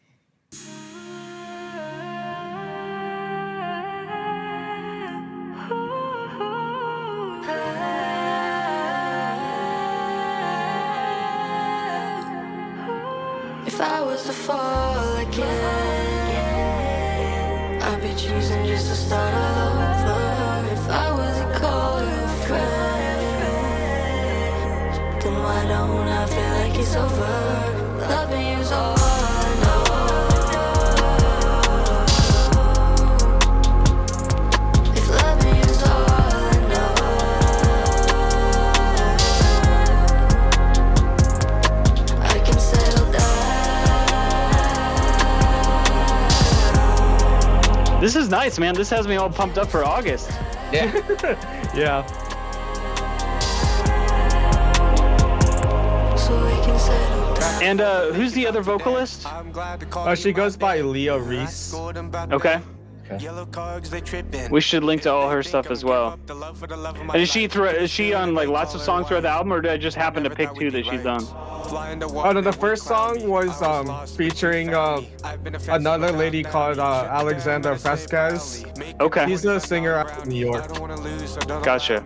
Fall 14.43 15.15
again, 15.15 15.51
I'd 17.81 18.01
be 18.01 18.09
choosing 18.09 18.65
just 18.65 18.87
to 18.89 18.95
start 18.95 19.33
all 19.33 19.69
over. 19.69 20.67
If 20.73 20.89
I 20.89 21.11
was 21.17 21.37
to 21.39 21.47
call 21.59 22.01
you 22.01 22.07
a 22.07 22.35
friend, 22.45 23.21
then 25.21 25.35
why 25.43 25.59
don't 25.65 26.07
I 26.07 26.25
feel 26.25 26.51
like 26.59 26.75
it's 26.77 26.95
over? 26.95 27.72
This 48.03 48.17
is 48.17 48.27
nice, 48.27 48.59
man. 48.59 48.75
This 48.75 48.89
has 48.89 49.07
me 49.07 49.15
all 49.15 49.29
pumped 49.29 49.57
up 49.57 49.69
for 49.69 49.85
August. 49.85 50.29
yeah 50.73 50.91
Yeah. 51.73 52.05
So 56.17 56.35
we 56.45 56.51
can 56.65 56.77
settle 56.77 57.33
down. 57.35 57.63
And 57.63 57.79
uh 57.79 58.11
who's 58.11 58.33
the 58.33 58.45
other 58.45 58.61
vocalist? 58.61 59.25
Oh, 59.95 60.15
she 60.15 60.33
goes 60.33 60.57
by 60.57 60.81
Leah 60.81 61.17
Reese. 61.17 61.73
Okay. 61.73 62.59
Okay. 63.09 64.49
We 64.49 64.59
should 64.59 64.83
link 64.83 65.03
to 65.03 65.13
all 65.13 65.29
her 65.29 65.41
stuff 65.41 65.71
as 65.71 65.85
well. 65.85 66.19
And 66.27 67.21
is 67.21 67.29
she 67.29 67.47
through, 67.47 67.69
is 67.69 67.89
she 67.89 68.13
on 68.13 68.33
like 68.33 68.49
lots 68.49 68.75
of 68.75 68.81
songs 68.81 69.07
throughout 69.07 69.23
the 69.23 69.29
album, 69.29 69.53
or 69.53 69.61
did 69.61 69.71
I 69.71 69.77
just 69.77 69.95
happen 69.95 70.23
to 70.25 70.29
pick 70.29 70.53
two 70.55 70.71
that 70.71 70.85
she's 70.85 71.05
on? 71.05 71.23
Oh 71.75 72.31
no, 72.31 72.41
the 72.41 72.51
first 72.53 72.83
song 72.83 73.27
was 73.27 73.61
um 73.61 74.05
featuring 74.07 74.73
uh, 74.73 75.01
another 75.69 76.11
lady 76.11 76.43
called 76.43 76.79
uh, 76.79 77.07
Alexander 77.09 77.75
Fresquez. 77.75 78.65
Okay, 78.99 79.25
He's 79.25 79.45
a 79.45 79.59
singer 79.59 79.93
out 79.95 80.11
of 80.17 80.27
New 80.27 80.39
York. 80.39 80.67
gotcha. 81.63 82.03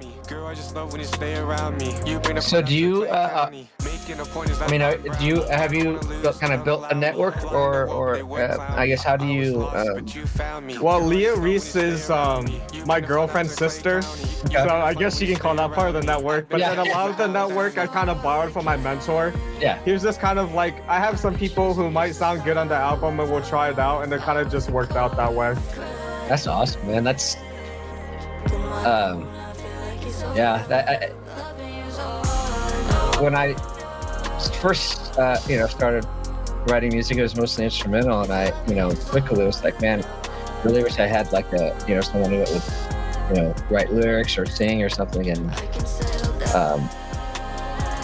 So 2.42 2.62
do 2.62 2.76
you 2.76 3.04
uh, 3.04 3.08
uh 3.08 3.48
i 3.48 4.70
mean 4.72 4.82
do 5.20 5.26
you 5.26 5.42
have 5.44 5.74
you 5.74 6.00
built, 6.22 6.40
kind 6.40 6.54
of 6.54 6.64
built 6.64 6.86
a 6.92 6.96
network 6.96 7.36
or 7.52 7.88
or 7.90 8.16
uh, 8.40 8.76
i 8.78 8.86
guess 8.88 9.04
how 9.04 9.16
do 9.16 9.26
you 9.26 9.64
um, 9.68 10.06
Well, 10.82 11.02
Leah 11.02 11.36
Reese 11.36 11.76
is 11.76 12.10
um 12.10 12.46
my 12.86 13.00
girlfriend's 13.02 13.54
sister, 13.54 13.98
Okay. 14.46 14.64
so 14.64 14.70
I 14.70 14.94
guess 14.94 15.20
you 15.22 15.28
can 15.28 15.38
call 15.38 15.56
that 15.56 15.72
part 15.74 15.90
of 15.90 15.96
the 16.00 16.02
network. 16.14 16.48
But 16.50 16.60
Yeah. 16.60 16.74
then 16.76 16.88
a 16.88 16.90
lot 16.92 17.10
of 17.10 17.18
the 17.18 17.28
network 17.28 17.78
I 17.78 17.86
kind 17.88 18.10
of 18.10 18.22
borrowed 18.22 18.52
from 18.54 18.66
my 18.66 18.78
mentor. 18.78 19.34
yeah 19.60 19.80
He 19.86 19.92
was 19.92 20.04
just 20.04 20.20
kind 20.20 20.40
of 20.40 20.54
like 20.54 20.76
I 20.88 21.00
have 21.00 21.20
some 21.20 21.36
people 21.36 21.74
who 21.74 21.90
might 21.92 22.14
sound 22.16 22.44
good 22.44 22.58
on 22.58 22.68
the 22.68 22.76
album 22.76 23.20
and 23.20 23.30
we'll 23.32 23.42
try 23.56 23.70
it 23.70 23.80
out, 23.80 24.04
and 24.04 24.12
it 24.14 24.22
kind 24.22 24.40
of 24.40 24.52
just 24.52 24.70
worked 24.70 24.96
out 24.96 25.16
that 25.18 25.34
way. 25.34 25.56
that's 26.30 26.48
awesome 26.48 26.86
man 26.88 27.04
that's 27.04 27.38
um 28.86 29.28
yeah 30.36 30.66
that 30.68 30.88
I, 30.90 31.08
when 33.22 33.36
i 33.36 33.54
first 34.62 35.18
uh 35.18 35.38
you 35.48 35.58
know 35.58 35.68
started 35.68 36.06
writing 36.68 36.92
music 36.92 37.18
it 37.18 37.22
was 37.22 37.36
mostly 37.36 37.66
instrumental 37.66 38.22
and 38.22 38.32
i 38.32 38.52
you 38.68 38.76
know 38.76 38.94
quickly 38.94 39.46
was 39.46 39.64
like 39.64 39.80
man 39.82 40.04
really 40.64 40.84
wish 40.84 41.00
i 41.00 41.08
had 41.08 41.32
like 41.32 41.52
a 41.54 41.78
you 41.88 41.96
know 41.96 42.02
someone 42.02 42.32
who 42.32 42.40
would 42.40 42.50
you 43.30 43.36
know 43.36 43.56
write 43.70 43.92
lyrics 43.92 44.38
or 44.38 44.46
sing 44.46 44.84
or 44.84 44.90
something 44.90 45.30
and 45.30 45.50
um 46.54 46.90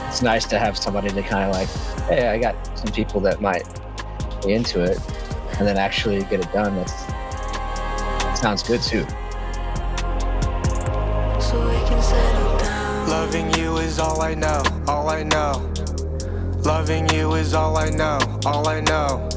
it's 0.08 0.22
nice 0.22 0.46
to 0.46 0.60
have 0.60 0.78
somebody 0.78 1.10
to 1.10 1.22
kind 1.24 1.50
of 1.50 1.52
like 1.56 1.70
hey 2.08 2.28
i 2.28 2.38
got 2.38 2.56
some 2.78 2.92
people 2.94 3.20
that 3.20 3.42
might 3.42 3.64
be 4.46 4.54
into 4.54 4.82
it 4.82 4.98
and 5.60 5.68
then 5.68 5.78
actually 5.78 6.20
get 6.24 6.40
it 6.40 6.52
done. 6.52 6.76
That's 6.76 6.94
sounds 8.40 8.64
good 8.64 8.82
too. 8.82 9.06
Loving 13.34 13.60
you 13.60 13.78
is 13.78 13.98
all 13.98 14.22
I 14.22 14.36
know, 14.36 14.62
all 14.88 15.10
I 15.10 15.24
know. 15.24 15.54
Loving 16.64 17.10
you 17.10 17.34
is 17.34 17.56
all 17.56 17.78
I 17.78 17.90
know, 17.90 18.20
all 18.46 18.68
I 18.68 18.80
know. 18.82 19.28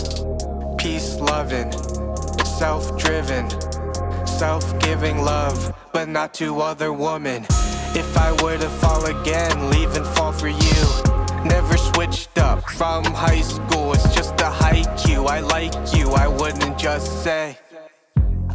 Peace 0.77 1.15
loving, 1.15 1.73
self 2.45 2.95
driven, 2.99 3.49
self 4.27 4.79
giving 4.81 5.23
love, 5.23 5.75
but 5.95 6.11
not 6.11 6.35
to 6.35 6.61
other 6.61 6.93
women. 6.93 7.47
If 7.95 8.19
I 8.19 8.33
were 8.43 8.59
to 8.59 8.69
fall 8.69 9.07
again, 9.07 9.71
leave 9.71 9.97
and 9.97 10.07
fall 10.09 10.33
for 10.33 10.49
you. 10.49 10.83
Never 11.47 11.79
switched 11.79 12.37
up 12.37 12.69
from 12.69 13.03
high 13.03 13.41
school, 13.41 13.95
it's 13.95 14.15
just 14.15 14.39
a 14.43 14.51
hike 14.51 15.09
you. 15.09 15.25
I 15.25 15.41
like 15.41 15.73
you, 15.95 16.11
I 16.11 16.29
wouldn't 16.29 16.77
just 16.77 17.25
say. 17.25 17.59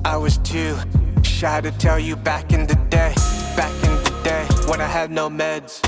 I 0.06 0.18
was 0.18 0.38
too 0.38 0.78
shy 1.24 1.62
to 1.62 1.72
tell 1.72 1.98
you 1.98 2.16
back 2.16 2.54
in 2.54 2.68
the 2.68 2.76
day, 2.92 3.16
when 4.72 4.80
I 4.80 4.88
had 4.88 5.12
no 5.12 5.30
meds. 5.30 5.82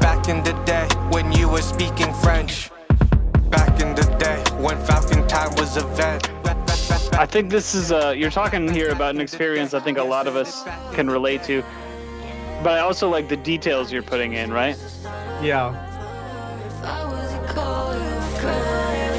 Back 0.00 0.30
in 0.30 0.42
the 0.42 0.54
day 0.64 0.88
when 1.10 1.30
you 1.32 1.46
were 1.50 1.60
speaking 1.60 2.10
French. 2.14 2.70
Back 3.50 3.78
in 3.78 3.94
the 3.94 4.04
day 4.18 4.42
when 4.56 4.78
Falcon 4.86 5.28
Time 5.28 5.54
was 5.56 5.76
a 5.76 5.82
vet. 5.98 6.26
I 7.12 7.26
think 7.26 7.50
this 7.50 7.74
is 7.74 7.92
uh 7.92 8.14
you're 8.16 8.30
talking 8.30 8.66
here 8.72 8.88
about 8.88 9.14
an 9.14 9.20
experience 9.20 9.74
I 9.74 9.80
think 9.80 9.98
a 9.98 10.02
lot 10.02 10.26
of 10.26 10.34
us 10.34 10.64
can 10.94 11.10
relate 11.10 11.42
to. 11.42 11.62
But 12.64 12.72
I 12.78 12.80
also 12.80 13.06
like 13.10 13.28
the 13.28 13.36
details 13.36 13.92
you're 13.92 14.08
putting 14.14 14.32
in, 14.32 14.50
right? 14.50 14.78
Yeah. 15.42 15.68
If 16.68 16.82
I 16.82 17.04
was 17.04 17.32
a 17.34 17.52
call 17.52 17.92
you 17.92 18.00
a 18.00 18.22
friend, 18.40 19.14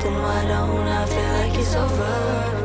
then 0.00 0.14
why 0.22 0.40
don't 0.52 0.86
I 0.86 1.04
feel 1.06 1.32
like 1.40 1.58
it's 1.58 1.74
over? 1.74 2.55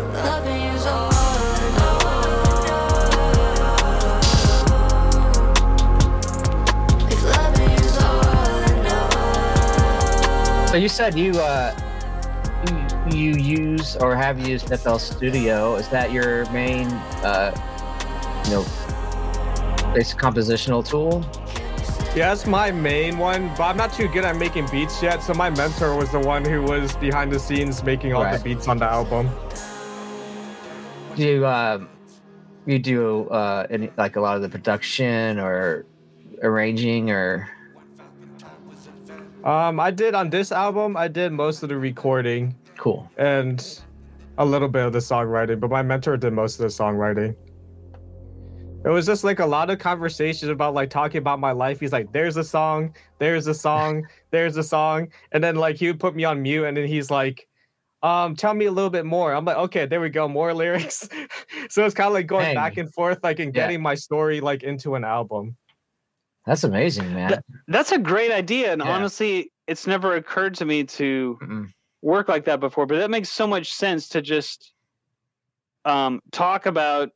So 10.72 10.78
you 10.78 10.88
said 10.88 11.18
you 11.18 11.32
uh 11.38 11.76
you, 13.12 13.34
you 13.34 13.34
use 13.36 13.98
or 13.98 14.16
have 14.16 14.40
used 14.40 14.70
FL 14.74 14.96
Studio. 15.00 15.76
Is 15.76 15.90
that 15.90 16.14
your 16.14 16.50
main 16.52 16.88
uh 17.28 17.52
you 18.46 18.52
know 18.52 18.66
basic 19.94 20.18
compositional 20.18 20.88
tool? 20.88 21.26
Yeah, 22.16 22.30
that's 22.30 22.48
my 22.48 22.72
main 22.72 23.18
one, 23.18 23.50
but 23.58 23.64
I'm 23.64 23.76
not 23.76 23.92
too 23.92 24.08
good 24.08 24.24
at 24.24 24.38
making 24.38 24.68
beats 24.72 25.04
yet. 25.04 25.22
So 25.22 25.34
my 25.34 25.50
mentor 25.50 25.94
was 25.98 26.10
the 26.10 26.20
one 26.22 26.46
who 26.46 26.62
was 26.62 26.96
behind 26.96 27.34
the 27.34 27.40
scenes 27.40 27.84
making 27.84 28.14
all 28.14 28.24
Right. 28.24 28.38
the 28.38 28.44
beats 28.56 28.70
on 28.70 28.78
the 28.78 28.86
album. 28.86 29.30
Do 31.18 31.26
you 31.26 31.46
um 31.46 31.90
you 32.66 32.80
do 32.80 33.28
uh 33.28 33.68
any 33.70 33.92
like 33.98 34.16
a 34.16 34.22
lot 34.22 34.38
of 34.38 34.42
the 34.42 34.48
production 34.48 35.38
or 35.38 35.86
arranging 36.44 37.12
or 37.12 37.50
Um, 39.44 39.80
I 39.80 39.92
did 39.92 40.14
on 40.14 40.30
this 40.30 40.52
album. 40.52 40.96
I 40.96 41.08
did 41.08 41.32
most 41.32 41.64
of 41.64 41.70
the 41.70 41.78
recording 41.78 42.56
cool. 42.78 43.10
and 43.18 43.82
a 44.38 44.46
little 44.46 44.68
bit 44.68 44.86
of 44.86 44.94
the 44.94 45.00
songwriting, 45.00 45.60
but 45.60 45.70
my 45.70 45.82
mentor 45.82 46.16
did 46.18 46.34
most 46.34 46.60
of 46.60 46.64
the 46.64 46.68
songwriting. 46.84 47.36
It 48.84 48.90
was 48.90 49.06
just 49.06 49.24
like 49.24 49.40
a 49.40 49.46
lot 49.46 49.70
of 49.70 49.78
conversations 49.78 50.50
about 50.50 50.74
like 50.74 50.90
talking 50.90 51.20
about 51.20 51.40
my 51.40 51.52
life. 51.52 51.80
He's 51.80 51.92
like, 51.92 52.12
"There's 52.12 52.38
a 52.38 52.44
song, 52.44 52.96
there's 53.20 53.46
a 53.48 53.54
song, 53.54 54.08
there's 54.32 54.58
a 54.58 54.64
song," 54.64 55.10
and 55.32 55.44
then 55.44 55.56
like 55.56 55.76
he 55.76 55.88
would 55.88 56.00
put 56.00 56.16
me 56.16 56.24
on 56.24 56.42
mute, 56.42 56.66
and 56.66 56.76
then 56.76 56.88
he's 56.88 57.12
like, 57.12 57.48
"Um, 58.02 58.36
tell 58.36 58.56
me 58.56 58.66
a 58.66 58.72
little 58.72 58.90
bit 58.90 59.06
more." 59.06 59.34
I'm 59.34 59.46
like, 59.46 59.58
"Okay, 59.58 59.86
there 59.86 60.02
we 60.02 60.10
go, 60.10 60.28
more 60.28 60.52
lyrics." 60.54 61.08
so 61.70 61.86
it's 61.86 61.94
kind 61.94 62.08
of 62.08 62.14
like 62.14 62.26
going 62.26 62.46
Dang. 62.46 62.56
back 62.56 62.78
and 62.78 62.92
forth, 62.92 63.20
like 63.24 63.38
and 63.40 63.54
Yeah. 63.56 63.68
getting 63.68 63.82
my 63.84 63.94
story 63.94 64.42
like 64.42 64.64
into 64.64 64.96
an 64.96 65.04
album. 65.04 65.56
That's 66.46 66.64
amazing, 66.64 67.14
man. 67.14 67.42
That's 67.68 67.92
a 67.92 67.98
great 68.00 68.32
idea 68.32 68.72
and 68.74 68.82
Yeah. 68.82 68.90
honestly, 68.90 69.52
it's 69.68 69.86
never 69.88 70.16
occurred 70.16 70.56
to 70.56 70.66
me 70.66 70.84
to 70.84 71.38
Mm-mm. 71.42 71.72
work 72.02 72.28
like 72.28 72.46
that 72.46 72.60
before, 72.60 72.86
but 72.86 72.98
that 72.98 73.10
makes 73.12 73.30
so 73.30 73.46
much 73.48 73.74
sense 73.74 74.08
to 74.10 74.22
just 74.22 74.74
um 75.86 76.20
talk 76.32 76.66
about 76.66 77.10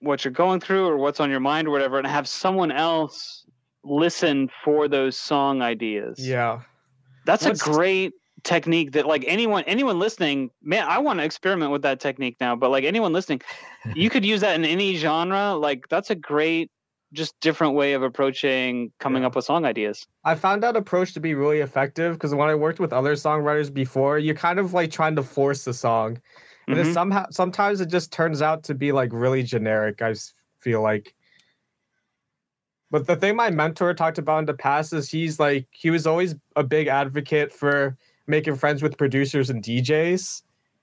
what 0.00 0.24
you're 0.24 0.32
going 0.32 0.60
through 0.60 0.86
or 0.86 0.96
what's 0.96 1.18
on 1.18 1.30
your 1.30 1.40
mind 1.40 1.66
or 1.66 1.72
whatever 1.72 1.98
and 1.98 2.06
have 2.06 2.28
someone 2.28 2.70
else 2.70 3.44
listen 3.84 4.48
for 4.64 4.86
those 4.86 5.16
song 5.18 5.60
ideas. 5.62 6.18
Yeah, 6.18 6.60
That's 7.26 7.44
What's- 7.44 7.60
a 7.60 7.64
great 7.64 8.12
technique 8.44 8.92
that 8.92 9.06
like 9.06 9.24
anyone 9.26 9.64
anyone 9.64 9.98
listening, 9.98 10.50
man, 10.62 10.86
I 10.88 10.98
want 10.98 11.18
to 11.18 11.24
experiment 11.24 11.72
with 11.72 11.82
that 11.82 11.98
technique 11.98 12.36
now, 12.40 12.54
but 12.54 12.70
like 12.70 12.84
anyone 12.84 13.12
listening, 13.12 13.40
you 13.94 14.10
could 14.10 14.24
use 14.24 14.40
that 14.42 14.54
in 14.54 14.64
any 14.64 14.94
genre. 14.96 15.54
Like 15.54 15.88
that's 15.88 16.10
a 16.10 16.14
great 16.14 16.70
just 17.12 17.38
different 17.40 17.74
way 17.74 17.94
of 17.94 18.02
approaching 18.02 18.92
coming 18.98 19.22
Yeah. 19.22 19.28
up 19.28 19.36
with 19.36 19.44
song 19.44 19.64
ideas. 19.64 20.06
I 20.24 20.34
found 20.34 20.62
that 20.62 20.76
approach 20.76 21.14
to 21.14 21.20
be 21.20 21.34
really 21.34 21.60
effective 21.60 22.14
because 22.14 22.34
when 22.34 22.48
I 22.48 22.54
worked 22.54 22.80
with 22.80 22.92
other 22.92 23.14
songwriters 23.14 23.72
before, 23.72 24.18
you're 24.18 24.34
kind 24.34 24.58
of 24.58 24.74
like 24.74 24.90
trying 24.90 25.16
to 25.16 25.22
force 25.22 25.64
the 25.64 25.72
song, 25.74 26.20
and 26.66 26.76
Mhm. 26.76 26.84
then 26.84 26.92
somehow 26.92 27.26
sometimes 27.30 27.80
it 27.80 27.86
just 27.88 28.12
turns 28.12 28.42
out 28.42 28.62
to 28.64 28.74
be 28.74 28.92
like 28.92 29.10
really 29.12 29.42
generic. 29.42 30.02
I 30.02 30.14
feel 30.60 30.82
like. 30.82 31.14
But 32.90 33.06
the 33.06 33.16
thing 33.16 33.36
my 33.36 33.50
mentor 33.50 33.92
talked 33.94 34.18
about 34.18 34.38
in 34.40 34.44
the 34.46 34.54
past 34.54 34.92
is 34.92 35.10
he's 35.10 35.38
like 35.38 35.66
he 35.72 35.90
was 35.90 36.06
always 36.06 36.34
a 36.56 36.64
big 36.64 36.86
advocate 36.88 37.52
for 37.52 37.96
making 38.26 38.56
friends 38.56 38.82
with 38.82 38.96
producers 38.98 39.50
and 39.50 39.62
DJs. 39.62 40.42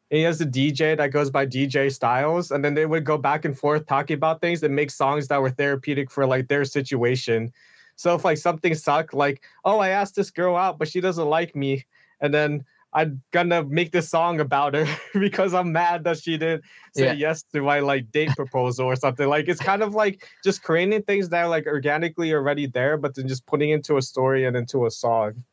He 0.09 0.21
has 0.21 0.39
a 0.39 0.45
DJ 0.45 0.95
that 0.97 1.11
goes 1.11 1.29
by 1.31 1.45
DJ 1.47 1.91
Styles, 1.91 2.51
and 2.51 2.63
then 2.63 2.73
they 2.75 2.85
would 2.85 3.03
go 3.03 3.17
back 3.17 3.43
and 3.43 3.57
forth 3.57 3.87
talking 3.87 4.15
about 4.15 4.39
things 4.39 4.61
and 4.63 4.75
make 4.75 4.91
songs 4.91 5.27
that 5.29 5.41
were 5.41 5.49
therapeutic 5.49 6.11
for 6.11 6.25
like 6.27 6.47
their 6.47 6.63
situation. 6.65 7.51
So 7.95 8.13
if 8.15 8.23
like 8.23 8.37
something 8.37 8.75
sucked, 8.75 9.13
like, 9.13 9.43
oh, 9.63 9.79
I 9.79 9.89
asked 9.89 10.15
this 10.15 10.29
girl 10.29 10.55
out, 10.55 10.77
but 10.77 10.87
she 10.87 11.01
doesn't 11.01 11.25
like 11.27 11.55
me, 11.55 11.85
and 12.21 12.33
then 12.33 12.65
I'm 12.93 13.21
gonna 13.31 13.63
make 13.63 13.91
this 13.91 14.07
song 14.09 14.39
about 14.39 14.73
her 14.73 14.87
because 15.19 15.53
I'm 15.53 15.71
mad 15.73 16.05
that 16.05 16.17
she 16.19 16.37
didn't 16.37 16.63
say 16.93 17.07
Yeah. 17.07 17.13
yes 17.13 17.43
to 17.53 17.61
my 17.61 17.79
like 17.79 18.09
date 18.11 18.29
proposal 18.37 18.85
or 18.85 18.95
something. 18.95 19.27
Like 19.27 19.49
it's 19.49 19.61
kind 19.61 19.83
of 19.83 19.95
like 19.95 20.25
just 20.43 20.63
creating 20.63 21.01
things 21.03 21.27
that 21.29 21.43
are 21.43 21.49
like 21.49 21.65
organically 21.67 22.31
already 22.33 22.67
there, 22.67 22.95
but 22.97 23.15
then 23.15 23.27
just 23.27 23.45
putting 23.47 23.71
into 23.71 23.97
a 23.97 24.01
story 24.01 24.45
and 24.45 24.55
into 24.55 24.85
a 24.85 24.91
song. 24.91 25.43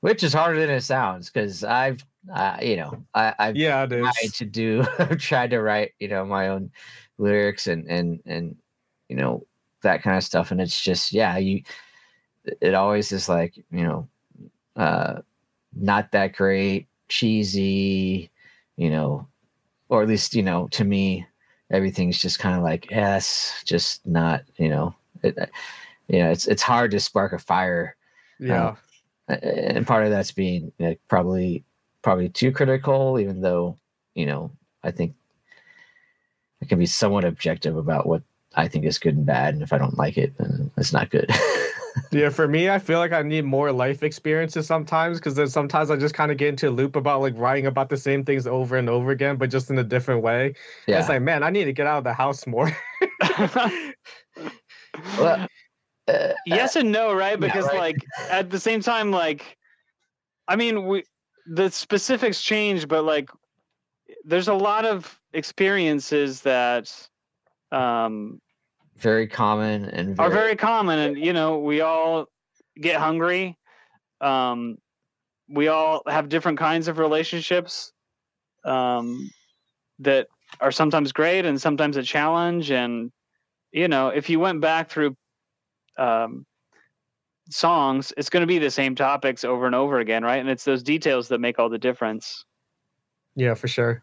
Which 0.00 0.22
is 0.22 0.32
harder 0.32 0.60
than 0.60 0.70
it 0.70 0.82
sounds 0.82 1.30
because 1.30 1.64
I've 1.64 2.04
uh, 2.32 2.58
you 2.62 2.76
know 2.76 3.04
I, 3.14 3.34
I've 3.38 3.56
Yeah, 3.56 3.84
it 3.84 3.92
tried 4.02 4.32
is. 4.32 4.34
to 4.34 4.44
do 4.44 4.84
I've 4.98 5.18
tried 5.18 5.50
to 5.50 5.60
write 5.60 5.92
you 5.98 6.08
know 6.08 6.24
my 6.24 6.48
own 6.48 6.70
lyrics 7.18 7.66
and 7.66 7.88
and 7.90 8.20
and 8.26 8.56
you 9.08 9.16
know 9.16 9.46
that 9.82 10.02
kind 10.02 10.16
of 10.16 10.24
stuff 10.24 10.50
and 10.50 10.60
it's 10.60 10.80
just 10.80 11.12
yeah 11.12 11.36
you 11.38 11.62
it 12.60 12.74
always 12.74 13.12
is 13.12 13.28
like 13.28 13.56
you 13.70 13.84
know 13.84 14.08
uh 14.76 15.20
not 15.74 16.12
that 16.12 16.34
great 16.34 16.88
cheesy 17.08 18.30
you 18.76 18.90
know 18.90 19.26
or 19.88 20.02
at 20.02 20.08
least 20.08 20.34
you 20.34 20.42
know 20.42 20.68
to 20.68 20.84
me 20.84 21.26
everything's 21.70 22.18
just 22.18 22.38
kind 22.38 22.56
of 22.56 22.62
like 22.62 22.90
yes 22.90 23.62
just 23.66 24.06
not 24.06 24.42
you 24.56 24.68
know 24.68 24.94
it, 25.22 25.36
you 26.08 26.18
know 26.20 26.30
it's 26.30 26.46
it's 26.48 26.62
hard 26.62 26.90
to 26.90 27.00
spark 27.00 27.32
a 27.32 27.38
fire 27.38 27.96
Yeah. 28.38 28.70
uh, 28.70 28.74
Uh, 29.28 29.34
and 29.34 29.86
part 29.86 30.04
of 30.04 30.10
that's 30.10 30.32
being 30.32 30.72
you 30.78 30.86
know, 30.86 30.94
probably 31.08 31.64
probably 32.02 32.28
too 32.28 32.52
critical 32.52 33.18
even 33.18 33.40
though 33.40 33.76
you 34.14 34.24
know 34.24 34.50
i 34.82 34.90
think 34.90 35.14
i 36.62 36.64
can 36.64 36.78
be 36.78 36.86
somewhat 36.86 37.24
objective 37.24 37.76
about 37.76 38.06
what 38.06 38.22
i 38.54 38.66
think 38.66 38.84
is 38.84 38.98
good 38.98 39.16
and 39.16 39.26
bad 39.26 39.54
and 39.54 39.62
if 39.62 39.72
i 39.72 39.78
don't 39.78 39.98
like 39.98 40.16
it 40.16 40.36
then 40.38 40.70
it's 40.76 40.92
not 40.92 41.10
good 41.10 41.30
Yeah, 42.10 42.30
for 42.30 42.48
me, 42.48 42.70
I 42.70 42.78
feel 42.78 42.98
like 42.98 43.12
I 43.12 43.22
need 43.22 43.44
more 43.44 43.70
life 43.72 44.02
experiences 44.02 44.66
sometimes 44.66 45.18
because 45.18 45.34
then 45.34 45.48
sometimes 45.48 45.90
I 45.90 45.96
just 45.96 46.14
kind 46.14 46.30
of 46.30 46.38
get 46.38 46.48
into 46.48 46.68
a 46.68 46.70
loop 46.70 46.96
about 46.96 47.20
like 47.20 47.34
writing 47.36 47.66
about 47.66 47.88
the 47.88 47.96
same 47.96 48.24
things 48.24 48.46
over 48.46 48.76
and 48.76 48.88
over 48.88 49.10
again, 49.10 49.36
but 49.36 49.50
just 49.50 49.70
in 49.70 49.78
a 49.78 49.84
different 49.84 50.22
way. 50.22 50.54
yeah 50.86 51.00
It's 51.00 51.08
like, 51.08 51.22
man, 51.22 51.42
I 51.42 51.50
need 51.50 51.64
to 51.64 51.72
get 51.72 51.86
out 51.86 51.98
of 51.98 52.04
the 52.04 52.12
house 52.12 52.46
more. 52.46 52.70
well, 55.18 55.46
uh, 56.08 56.32
yes 56.46 56.76
and 56.76 56.90
no, 56.90 57.12
right? 57.12 57.38
yeah, 57.38 57.46
Because 57.46 57.66
right. 57.66 57.78
like 57.78 58.06
at 58.30 58.50
the 58.50 58.60
same 58.60 58.80
time, 58.80 59.10
like 59.10 59.56
I 60.46 60.56
mean, 60.56 60.86
we 60.86 61.04
the 61.46 61.70
specifics 61.70 62.42
change, 62.42 62.88
but 62.88 63.04
like 63.04 63.30
there's 64.24 64.48
a 64.48 64.54
lot 64.54 64.84
of 64.84 65.18
experiences 65.32 66.42
that 66.42 66.90
um 67.72 68.40
very 68.96 69.26
common 69.26 69.84
and 69.86 70.18
are 70.18 70.30
very 70.30 70.56
common 70.56 70.98
and 70.98 71.18
you 71.18 71.32
know 71.32 71.58
we 71.58 71.80
all 71.80 72.26
get 72.80 72.96
hungry 72.96 73.56
um 74.20 74.76
we 75.48 75.68
all 75.68 76.02
have 76.06 76.28
different 76.28 76.58
kinds 76.58 76.88
of 76.88 76.98
relationships 76.98 77.92
um 78.64 79.30
that 79.98 80.26
are 80.60 80.72
sometimes 80.72 81.12
great 81.12 81.44
and 81.44 81.60
sometimes 81.60 81.96
a 81.96 82.02
challenge 82.02 82.70
and 82.70 83.12
you 83.72 83.86
know 83.86 84.08
if 84.08 84.30
you 84.30 84.40
went 84.40 84.60
back 84.60 84.90
through 84.90 85.14
um 85.98 86.46
songs, 87.50 88.12
it's 88.16 88.30
going 88.30 88.42
to 88.42 88.46
be 88.46 88.58
the 88.58 88.70
same 88.70 88.94
topics 88.94 89.44
over 89.44 89.66
and 89.66 89.74
over 89.74 90.00
again, 90.00 90.22
right? 90.22 90.40
And 90.40 90.48
it's 90.48 90.64
those 90.64 90.82
details 90.82 91.28
that 91.28 91.40
make 91.40 91.58
all 91.58 91.68
the 91.68 91.78
difference. 91.78 92.44
Yeah, 93.34 93.54
for 93.54 93.68
sure. 93.68 94.02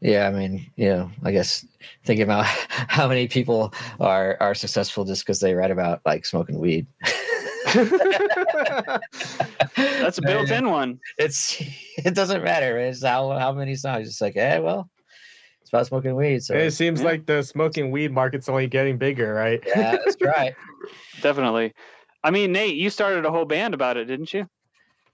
Yeah, 0.00 0.28
I 0.28 0.32
mean, 0.32 0.70
you 0.76 0.88
know, 0.88 1.10
I 1.22 1.32
guess 1.32 1.66
thinking 2.04 2.24
about 2.24 2.44
how 2.68 3.08
many 3.08 3.26
people 3.26 3.72
are 4.00 4.36
are 4.40 4.54
successful 4.54 5.04
just 5.04 5.24
because 5.24 5.40
they 5.40 5.54
write 5.54 5.70
about 5.70 6.00
like 6.04 6.26
smoking 6.26 6.58
weed. 6.58 6.86
That's 7.72 7.88
a 10.18 10.22
built-in 10.22 10.68
one. 10.68 11.00
It's 11.16 11.56
it 11.96 12.14
doesn't 12.14 12.44
matter. 12.44 12.78
It's 12.78 13.02
how 13.02 13.30
how 13.38 13.52
many 13.52 13.76
songs. 13.76 14.08
It's 14.08 14.20
like, 14.20 14.36
eh, 14.36 14.58
well, 14.58 14.90
it's 15.64 15.70
about 15.70 15.86
smoking 15.86 16.14
weed. 16.14 16.42
So 16.44 16.54
it 16.54 16.72
seems 16.72 17.00
Yeah. 17.00 17.06
like 17.06 17.24
the 17.24 17.42
smoking 17.42 17.90
weed 17.90 18.12
market's 18.12 18.50
only 18.50 18.66
getting 18.66 18.98
bigger, 18.98 19.32
right? 19.32 19.62
yeah, 19.66 19.92
that's 19.92 20.16
right. 20.20 20.54
Definitely. 21.22 21.72
I 22.22 22.30
mean, 22.30 22.52
Nate, 22.52 22.76
you 22.76 22.90
started 22.90 23.24
a 23.24 23.30
whole 23.30 23.46
band 23.46 23.72
about 23.72 23.96
it, 23.96 24.04
didn't 24.04 24.34
you? 24.34 24.46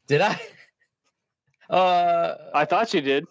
Did 0.09 0.23
I? 0.23 0.41
Uh, 1.69 2.35
I 2.53 2.65
thought 2.65 2.93
you 2.93 3.01
did. 3.01 3.27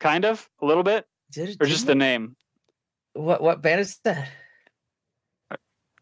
Kind 0.00 0.24
of, 0.24 0.48
a 0.62 0.64
little 0.64 0.82
bit, 0.82 1.04
did 1.30 1.50
it? 1.50 1.56
or 1.60 1.66
just 1.66 1.86
the 1.86 1.94
name. 1.94 2.34
what? 3.12 3.42
What 3.42 3.60
band 3.60 3.82
is 3.82 3.98
that? 4.04 4.26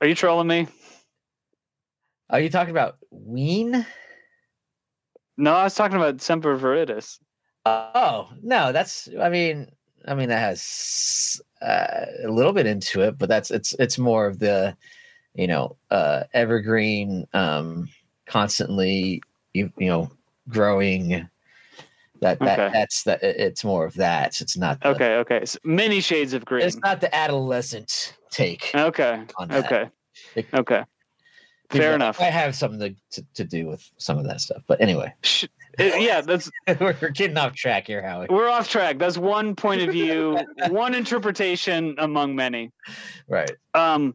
Are 0.01 0.07
you 0.07 0.15
trolling 0.15 0.47
me? 0.47 0.69
Are 2.31 2.39
you 2.39 2.51
talking 2.51 2.71
about 2.71 2.99
Ween? 3.11 3.85
No, 5.37 5.55
I 5.55 5.65
was 5.65 5.75
talking 5.75 5.97
about 5.97 6.21
Semper 6.21 6.55
Veritas. 6.55 7.19
Oh 7.67 8.29
no, 8.41 8.71
that's. 8.71 9.09
I 9.21 9.29
mean, 9.29 9.73
I 10.07 10.15
mean 10.15 10.29
that 10.29 10.39
has 10.39 11.41
uh, 11.63 12.07
a 12.25 12.29
little 12.29 12.53
bit 12.53 12.67
into 12.67 13.03
it, 13.03 13.19
but 13.19 13.29
that's 13.29 13.51
it's 13.51 13.75
it's 13.79 13.99
more 13.99 14.27
of 14.27 14.39
the, 14.39 14.77
you 15.35 15.47
know, 15.47 15.77
uh, 15.91 16.25
evergreen, 16.33 17.27
um, 17.33 17.89
constantly 18.27 19.23
you 19.55 19.73
you 19.79 19.89
know 19.89 20.11
growing. 20.49 21.29
That 22.21 22.39
that 22.41 22.59
Okay. 22.59 22.71
that's 22.73 23.03
that. 23.05 23.23
It's 23.23 23.65
more 23.65 23.85
of 23.85 23.95
that. 23.95 24.41
It's 24.41 24.57
not. 24.57 24.81
The, 24.81 24.89
Okay, 24.91 25.17
okay. 25.17 25.45
So 25.45 25.59
many 25.65 26.01
shades 26.01 26.33
of 26.33 26.45
green. 26.45 26.67
It's 26.67 26.77
not 26.77 27.01
the 27.01 27.15
adolescent 27.15 28.17
take. 28.31 28.71
Okay, 28.75 29.25
okay, 29.51 29.91
It- 30.37 30.47
okay. 30.55 30.85
Fair 31.79 31.95
enough. 31.95 32.21
I 32.21 32.25
have 32.25 32.55
something 32.55 32.81
to, 32.81 32.95
to, 33.21 33.27
to 33.35 33.45
do 33.45 33.67
with 33.67 33.89
some 33.97 34.19
of 34.19 34.25
that 34.25 34.41
stuff. 34.41 34.63
But 34.67 34.81
anyway, 34.81 35.13
yeah, 35.79 36.21
that's 36.21 36.51
we're 36.81 36.93
getting 37.11 37.37
off 37.37 37.55
track 37.55 37.87
here, 37.87 38.03
Howie. 38.03 38.27
we're 38.31 38.49
off 38.49 38.69
track. 38.69 38.99
That's 38.99 39.19
one 39.19 39.55
point 39.55 39.83
of 39.83 39.91
view, 39.91 40.39
one 40.69 40.95
interpretation 40.95 41.95
among 41.99 42.35
many. 42.35 42.73
Right. 43.29 43.53
Um, 43.75 44.15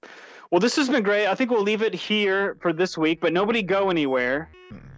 well, 0.51 0.59
this 0.59 0.75
has 0.77 0.89
been 0.89 1.03
great. 1.03 1.27
I 1.27 1.35
think 1.35 1.51
we'll 1.51 1.61
leave 1.61 1.83
it 1.83 1.93
here 1.93 2.57
for 2.61 2.73
this 2.73 2.97
week, 2.97 3.21
but 3.21 3.33
nobody 3.33 3.61
go 3.61 3.89
anywhere. 3.89 4.49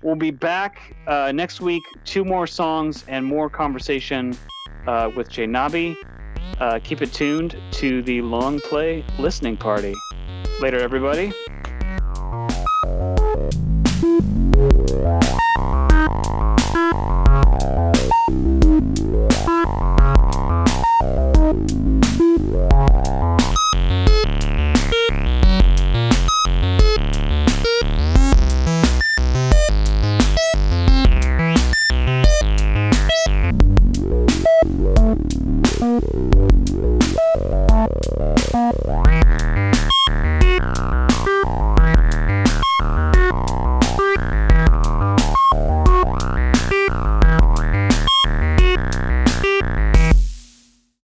We'll 0.02 0.16
be 0.16 0.32
back 0.32 0.96
uh, 1.08 1.32
next 1.34 1.62
week. 1.62 1.84
Two 2.06 2.24
more 2.24 2.48
songs 2.48 3.04
and 3.08 3.26
more 3.26 3.50
conversation 3.50 4.38
uh, 4.88 5.12
with 5.16 5.30
JNabe. 5.30 5.96
Uh, 6.60 6.80
keep 6.84 7.02
it 7.02 7.14
tuned 7.14 7.58
to 7.72 8.02
the 8.04 8.22
long 8.22 8.60
play 8.62 9.04
listening 9.20 9.58
party. 9.58 9.94
Later, 10.62 10.80
everybody. 10.80 11.34